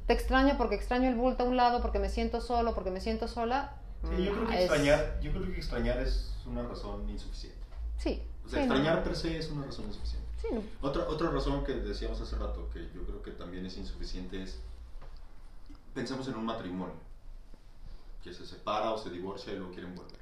te 0.07 0.13
extraño 0.13 0.57
porque 0.59 0.75
extraño 0.75 1.09
el 1.09 1.15
bulto 1.17 1.45
a 1.45 1.47
un 1.47 1.57
lado, 1.57 1.81
porque 1.81 1.99
me 1.99 2.09
siento 2.11 2.41
solo, 2.41 2.75
porque 2.75 2.91
me 2.91 3.01
siento 3.01 3.27
sola. 3.29 3.75
Sí, 4.17 4.25
yo 4.25 4.33
creo 4.33 4.47
que 4.49 4.55
es- 4.55 4.61
extrañar, 4.71 5.19
yo 5.21 5.31
creo 5.33 5.45
que 5.47 5.57
extrañar 5.57 5.99
es 5.99 6.33
una 6.47 6.63
razón 6.63 7.09
insuficiente. 7.09 7.59
Sí. 7.99 8.23
O 8.45 8.49
sea, 8.49 8.59
sí, 8.59 8.65
extrañar 8.65 8.97
no. 8.99 9.05
per 9.05 9.17
se 9.17 9.39
es 9.39 9.51
una 9.51 9.65
razón 9.67 9.87
insuficiente. 9.87 10.29
Sí, 10.41 10.49
no. 10.53 10.61
Otra, 10.87 11.09
otra 11.09 11.31
razón 11.31 11.63
que 11.65 11.73
decíamos 11.75 12.21
hace 12.21 12.37
rato, 12.37 12.69
que 12.73 12.81
yo 12.95 13.05
creo 13.07 13.23
que 13.23 13.31
también 13.31 13.65
es 13.65 13.77
insuficiente, 13.79 14.43
es 14.43 14.59
pensemos 15.95 16.27
en 16.29 16.35
un 16.35 16.45
matrimonio 16.45 16.95
que 18.25 18.33
se 18.33 18.45
separa 18.47 18.91
o 18.93 18.99
se 18.99 19.11
divorcia 19.11 19.53
y 19.53 19.57
luego 19.57 19.73
quieren 19.73 19.95
volver. 19.95 20.21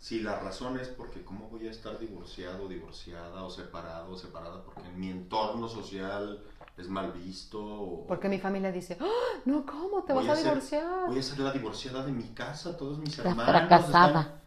Si 0.00 0.20
la 0.20 0.38
razón 0.38 0.78
es 0.78 0.88
porque 0.88 1.24
cómo 1.24 1.48
voy 1.48 1.66
a 1.66 1.70
estar 1.70 1.98
divorciado, 1.98 2.68
divorciada 2.68 3.42
o 3.42 3.50
separado 3.50 4.12
o 4.12 4.16
separada 4.16 4.62
porque 4.62 4.82
en 4.88 4.98
mi 5.00 5.10
entorno 5.10 5.68
social 5.68 6.40
es 6.76 6.88
mal 6.88 7.10
visto 7.12 7.58
o 7.60 8.06
Porque 8.06 8.28
mi 8.28 8.38
familia 8.38 8.70
dice, 8.70 8.96
"Ah, 9.00 9.40
no, 9.44 9.66
¿cómo? 9.66 10.04
¿Te 10.04 10.12
voy 10.12 10.26
vas 10.26 10.38
a, 10.38 10.40
ser- 10.42 10.52
divorciar? 10.54 11.06
voy 11.08 11.18
a 11.18 11.22
ser 11.22 11.40
la 11.40 11.50
divorciada 11.52 12.04
de 12.04 12.12
mi 12.12 12.28
casa, 12.28 12.76
todos 12.76 12.98
mis 12.98 13.18
La 13.18 13.30
hermanos 13.30 13.50
fracasada. 13.50 14.20
están- 14.20 14.38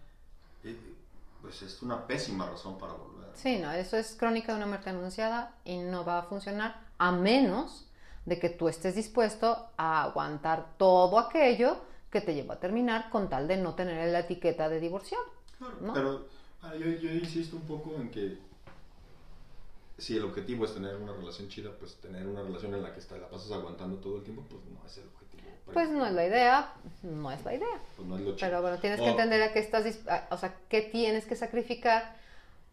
Eh, 0.64 0.94
pues 1.42 1.62
es 1.64 1.82
una 1.82 2.06
pésima 2.08 2.46
razón 2.46 2.78
para 2.78 2.94
volver. 2.94 3.30
Sí, 3.34 3.58
no, 3.60 3.72
eso 3.72 3.98
es 3.98 4.16
crónica 4.16 4.54
de 4.54 4.58
una 4.58 4.68
muerte 4.68 4.90
anunciada 4.90 5.56
y 5.66 5.78
no 5.80 6.06
va 6.06 6.20
a 6.20 6.24
funcionar 6.24 6.80
a 6.98 7.12
menos 7.12 7.88
de 8.26 8.40
que 8.40 8.50
tú 8.50 8.70
estés 8.70 8.96
dispuesto 8.96 9.68
a 9.78 10.04
aguantar 10.04 10.76
todo 10.78 11.18
aquello 11.20 11.78
que 12.12 12.22
te 12.22 12.36
llevó 12.36 12.54
a 12.54 12.60
terminar 12.60 13.10
con 13.10 13.30
tal 13.30 13.48
de 13.48 13.58
no 13.58 13.74
tener 13.74 14.08
la 14.12 14.20
etiqueta 14.20 14.70
de 14.70 14.80
divorciado. 14.80 15.24
Claro, 15.62 15.78
¿no? 15.82 15.94
pero 15.94 16.26
ah, 16.64 16.74
yo, 16.76 16.88
yo 16.88 17.12
insisto 17.12 17.56
un 17.56 17.62
poco 17.64 17.94
en 17.96 18.10
que 18.10 18.38
si 20.00 20.18
el 20.18 20.24
objetivo 20.26 20.66
es 20.66 20.74
tener 20.74 20.96
una 20.96 21.14
relación 21.14 21.48
chida, 21.50 21.70
pues 21.80 21.96
tener 21.98 22.26
una 22.26 22.42
relación 22.42 22.74
en 22.74 22.82
la 22.82 22.92
que 22.94 23.00
está, 23.00 23.18
la 23.18 23.30
pasas 23.30 23.52
aguantando 23.52 23.98
todo 23.98 24.18
el 24.18 24.24
tiempo, 24.24 24.42
pues 24.50 24.64
no 24.66 24.84
es 24.88 24.98
el 24.98 25.04
objetivo. 25.08 25.44
Pues 25.72 25.90
no 25.92 26.06
es 26.08 26.14
la 26.14 26.26
idea, 26.26 26.74
no 27.04 27.32
es 27.32 27.46
la 27.46 27.54
idea. 27.54 27.80
Pues 27.96 28.08
no 28.08 28.16
es 28.18 28.22
lo 28.24 28.36
chido. 28.36 28.48
Pero 28.50 28.62
bueno, 28.64 28.80
tienes 28.80 29.00
que 29.00 29.08
entender 29.08 29.42
a 29.44 29.54
qué 29.54 29.60
estás, 29.60 29.86
o 30.32 30.38
sea, 30.38 30.56
qué 30.68 30.82
tienes 30.82 31.26
que 31.26 31.36
sacrificar 31.36 32.16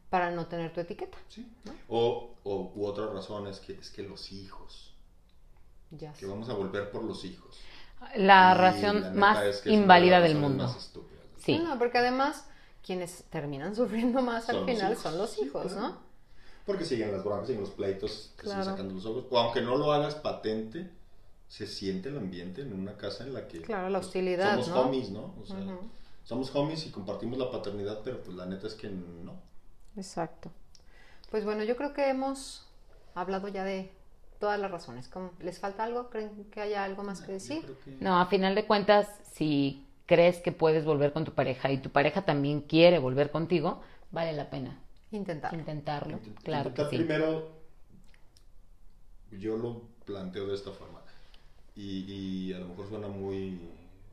para 0.09 0.31
no 0.31 0.46
tener 0.46 0.72
tu 0.72 0.81
etiqueta. 0.81 1.18
Sí. 1.29 1.46
O, 1.88 2.31
o 2.44 2.72
u 2.74 2.87
otra 2.87 3.07
razón 3.09 3.46
es 3.46 3.61
que, 3.61 3.74
es 3.74 3.90
que 3.90 4.03
los 4.03 4.33
hijos, 4.33 4.94
Ya 5.90 6.12
que 6.14 6.20
sé. 6.20 6.27
vamos 6.27 6.48
a 6.48 6.55
volver 6.55 6.90
por 6.90 7.05
los 7.05 7.22
hijos. 7.27 7.59
La 8.16 8.53
Y 8.55 8.59
razón 8.59 8.96
neta 9.03 9.11
más 9.12 9.44
es 9.44 9.57
que 9.61 9.68
es 9.68 9.74
una 9.74 9.83
inválida 9.83 10.16
de 10.16 10.20
las 10.22 10.29
del 10.31 10.38
mundo. 10.40 10.64
más 10.64 10.77
estúpidas. 10.77 11.24
Sí. 11.37 11.59
No, 11.59 11.79
porque 11.79 11.98
además 11.98 12.46
quienes 12.88 13.24
terminan 13.31 13.77
sufriendo 13.81 14.22
más 14.22 14.48
al 14.48 14.57
Son 14.57 14.66
final 14.66 14.92
hijos. 14.92 15.03
son 15.03 15.18
los 15.18 15.31
Sí, 15.31 15.42
hijos, 15.44 15.72
claro. 15.72 15.88
¿no? 15.88 15.98
Porque 16.66 16.85
siguen 16.85 17.12
las 17.12 17.22
broncas, 17.24 17.46
siguen 17.46 17.62
los 17.62 17.70
pleitos, 17.70 18.33
te 18.37 18.42
siguen 18.42 18.57
Claro. 18.57 18.64
sacando 18.64 18.94
los 18.94 19.07
ojos. 19.07 19.24
O 19.31 19.38
aunque 19.38 19.61
no 19.61 19.77
lo 19.77 19.92
hagas 19.92 20.14
patente, 20.16 20.90
se 21.48 21.66
siente 21.66 22.09
el 22.09 22.16
ambiente 22.18 22.62
en 22.62 22.72
una 22.72 22.96
casa 22.96 23.24
en 23.24 23.33
la 23.35 23.46
que... 23.46 23.61
Claro, 23.62 23.88
la 23.90 23.98
pues, 23.98 24.07
hostilidad, 24.09 24.53
Somos 24.55 24.68
¿no? 24.68 24.81
homies, 24.83 25.11
¿no? 25.11 25.35
O 25.40 25.46
sea, 25.46 25.57
somos 26.24 26.55
homies 26.55 26.87
y 26.87 26.90
compartimos 26.90 27.38
la 27.38 27.51
paternidad, 27.51 28.01
pero 28.05 28.22
pues 28.22 28.37
la 28.37 28.44
neta 28.46 28.66
es 28.66 28.74
que 28.74 28.88
no. 28.90 29.35
Exacto. 29.96 30.51
Pues 31.31 31.44
bueno, 31.44 31.64
yo 31.64 31.77
creo 31.77 31.92
que 31.94 32.09
hemos 32.09 32.66
hablado 33.14 33.48
ya 33.48 33.64
de 33.64 33.90
todas 34.38 34.59
las 34.61 34.70
razones. 34.70 35.09
¿Cómo- 35.09 35.33
¿Les 35.40 35.59
falta 35.59 35.85
algo? 35.85 36.11
¿Creen 36.11 36.44
que 36.51 36.61
haya 36.61 36.85
algo 36.85 37.03
más 37.03 37.20
que 37.22 37.33
decir? 37.33 37.62
que- 37.85 37.96
No, 38.01 38.20
a 38.20 38.27
final 38.27 38.55
de 38.55 38.66
cuentas, 38.66 39.09
si 39.33 39.87
crees 40.09 40.38
que 40.40 40.53
puedes 40.53 40.85
volver 40.85 41.12
con 41.14 41.25
tu 41.25 41.33
pareja 41.35 41.71
y 41.73 41.79
tu 41.79 41.90
pareja 41.90 42.23
también 42.27 42.62
quiere 42.62 42.99
volver 42.99 43.31
contigo, 43.31 43.83
vale 44.11 44.33
la 44.35 44.51
pena 44.51 44.73
Intentar. 45.12 45.55
intentarlo. 45.55 46.18
Intent- 46.18 46.42
Claro 46.42 46.75
que 46.75 46.85
sí. 46.87 46.97
primero, 46.97 47.53
yo 49.31 49.57
lo 49.57 49.83
planteo 50.05 50.47
de 50.47 50.55
esta 50.55 50.73
forma. 50.73 51.01
Y, 51.77 52.05
y 52.51 52.53
a 52.55 52.61
lo 52.61 52.68
mejor 52.68 52.88
suena 52.88 53.09
muy 53.09 53.61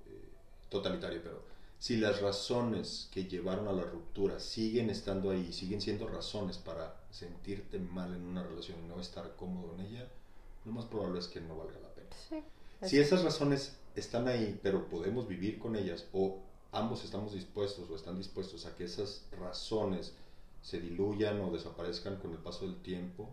eh, 0.07 0.29
totalitario, 0.69 1.21
pero 1.23 1.43
si 1.79 1.97
las 1.97 2.21
razones 2.21 3.09
que 3.11 3.25
llevaron 3.25 3.67
a 3.67 3.73
la 3.73 3.83
ruptura 3.83 4.39
siguen 4.39 4.89
estando 4.89 5.31
ahí, 5.31 5.51
siguen 5.53 5.81
siendo 5.81 6.07
razones 6.07 6.57
para 6.57 6.95
sentirte 7.11 7.79
mal 7.79 8.13
en 8.15 8.23
una 8.25 8.43
relación 8.43 8.77
y 8.85 8.87
no 8.87 8.99
estar 9.01 9.35
cómodo 9.35 9.75
en 9.75 9.81
ella, 9.87 10.07
lo 10.65 10.71
más 10.73 10.85
probable 10.85 11.19
es 11.19 11.27
que 11.27 11.41
no 11.41 11.57
valga 11.57 11.79
la 11.81 11.89
pena. 11.89 12.09
Sí. 12.29 12.43
Si 12.83 12.99
esas 12.99 13.23
razones 13.23 13.77
están 13.95 14.27
ahí, 14.27 14.59
pero 14.61 14.87
podemos 14.87 15.27
vivir 15.27 15.57
con 15.59 15.75
ellas, 15.75 16.05
o 16.13 16.39
ambos 16.71 17.03
estamos 17.03 17.33
dispuestos 17.33 17.89
o 17.89 17.95
están 17.95 18.17
dispuestos 18.17 18.65
a 18.65 18.75
que 18.75 18.83
esas 18.83 19.23
razones 19.39 20.13
se 20.61 20.79
diluyan 20.79 21.39
o 21.41 21.51
desaparezcan 21.51 22.17
con 22.17 22.31
el 22.31 22.37
paso 22.37 22.65
del 22.65 22.75
tiempo, 22.81 23.29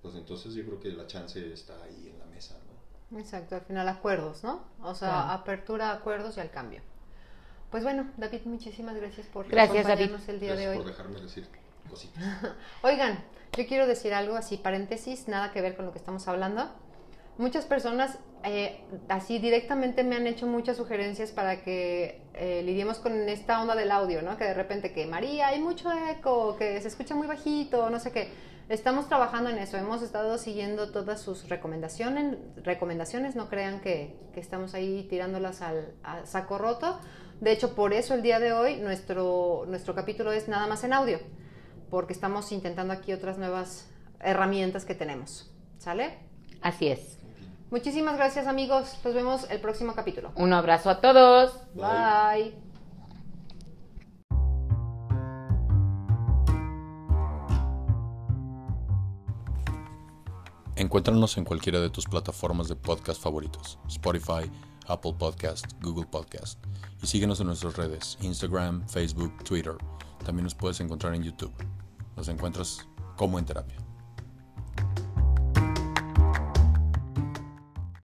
pues 0.00 0.14
entonces 0.14 0.54
yo 0.54 0.64
creo 0.64 0.80
que 0.80 0.90
la 0.90 1.06
chance 1.06 1.52
está 1.52 1.74
ahí 1.84 2.08
en 2.12 2.18
la 2.18 2.24
mesa, 2.26 2.56
¿no? 3.10 3.18
Exacto, 3.18 3.54
al 3.56 3.60
final 3.62 3.86
acuerdos, 3.88 4.42
¿no? 4.42 4.64
O 4.82 4.94
sea, 4.94 5.08
Claro. 5.10 5.30
apertura 5.32 5.90
a 5.90 5.94
acuerdos 5.96 6.36
y 6.36 6.40
al 6.40 6.50
cambio. 6.50 6.80
Pues 7.70 7.82
bueno, 7.84 8.10
David, 8.16 8.40
muchísimas 8.46 8.96
gracias 8.96 9.26
por 9.26 9.48
Gracias, 9.48 9.86
David. 9.86 10.04
acompañarnos 10.04 10.28
el 10.28 10.40
día 10.40 10.54
de 10.54 10.64
Gracias 10.64 10.70
hoy. 10.76 10.82
por 10.82 10.86
dejarme 10.92 11.20
decir 11.20 11.46
cositas. 11.90 12.22
Oigan, 12.82 13.22
yo 13.56 13.66
quiero 13.66 13.86
decir 13.86 14.14
algo 14.14 14.36
así, 14.36 14.56
paréntesis, 14.56 15.28
nada 15.28 15.52
que 15.52 15.60
ver 15.60 15.76
con 15.76 15.84
lo 15.86 15.92
que 15.92 15.98
estamos 15.98 16.26
hablando. 16.28 16.70
Muchas 17.38 17.64
personas 17.64 18.18
eh, 18.44 18.80
así 19.08 19.38
directamente 19.38 20.04
me 20.04 20.16
han 20.16 20.26
hecho 20.26 20.46
muchas 20.46 20.76
sugerencias 20.76 21.30
para 21.30 21.62
que 21.62 22.20
eh, 22.34 22.62
lidiemos 22.64 22.98
con 22.98 23.28
esta 23.28 23.60
onda 23.60 23.74
del 23.74 23.90
audio, 23.90 24.22
¿no? 24.22 24.36
Que 24.36 24.44
de 24.44 24.54
repente 24.54 24.92
que 24.92 25.06
María, 25.06 25.48
hay 25.48 25.60
mucho 25.60 25.90
eco, 26.10 26.56
que 26.56 26.80
se 26.80 26.88
escucha 26.88 27.14
muy 27.14 27.26
bajito, 27.26 27.88
no 27.90 27.98
sé 27.98 28.10
qué. 28.12 28.30
Estamos 28.68 29.08
trabajando 29.08 29.50
en 29.50 29.58
eso, 29.58 29.76
hemos 29.76 30.02
estado 30.02 30.38
siguiendo 30.38 30.92
todas 30.92 31.20
sus 31.20 31.48
recomendaciones, 31.48 32.38
recomendaciones 32.62 33.36
no 33.36 33.48
crean 33.48 33.80
que, 33.80 34.16
que 34.32 34.40
estamos 34.40 34.74
ahí 34.74 35.06
tirándolas 35.10 35.62
al 35.62 35.94
saco 36.24 36.58
roto. 36.58 36.98
De 37.40 37.52
hecho, 37.52 37.74
por 37.74 37.92
eso 37.92 38.14
el 38.14 38.22
día 38.22 38.38
de 38.38 38.52
hoy 38.52 38.76
nuestro, 38.76 39.64
nuestro 39.66 39.94
capítulo 39.94 40.32
es 40.32 40.48
nada 40.48 40.66
más 40.66 40.84
en 40.84 40.92
audio 40.92 41.18
porque 41.92 42.14
estamos 42.14 42.50
intentando 42.52 42.94
aquí 42.94 43.12
otras 43.12 43.36
nuevas 43.36 43.86
herramientas 44.20 44.86
que 44.86 44.94
tenemos. 44.94 45.52
¿Sale? 45.76 46.20
Así 46.62 46.88
es. 46.88 47.21
Muchísimas 47.72 48.18
gracias 48.18 48.46
amigos. 48.46 48.98
Nos 49.02 49.14
vemos 49.14 49.50
el 49.50 49.58
próximo 49.58 49.94
capítulo. 49.94 50.30
Un 50.36 50.52
abrazo 50.52 50.90
a 50.90 51.00
todos. 51.00 51.54
Bye. 51.72 52.54
Encuéntranos 60.76 61.38
en 61.38 61.44
cualquiera 61.46 61.80
de 61.80 61.88
tus 61.88 62.04
plataformas 62.04 62.68
de 62.68 62.76
podcast 62.76 63.22
favoritos, 63.22 63.78
Spotify, 63.88 64.50
Apple 64.86 65.14
Podcast, 65.18 65.64
Google 65.80 66.04
Podcast. 66.04 66.62
Y 67.02 67.06
síguenos 67.06 67.40
en 67.40 67.46
nuestras 67.46 67.74
redes, 67.78 68.18
Instagram, 68.20 68.86
Facebook, 68.86 69.32
Twitter. 69.44 69.76
También 70.26 70.44
nos 70.44 70.54
puedes 70.54 70.78
encontrar 70.80 71.14
en 71.14 71.22
YouTube. 71.22 71.54
Nos 72.16 72.28
encuentras 72.28 72.86
como 73.16 73.38
en 73.38 73.46
terapia. 73.46 73.81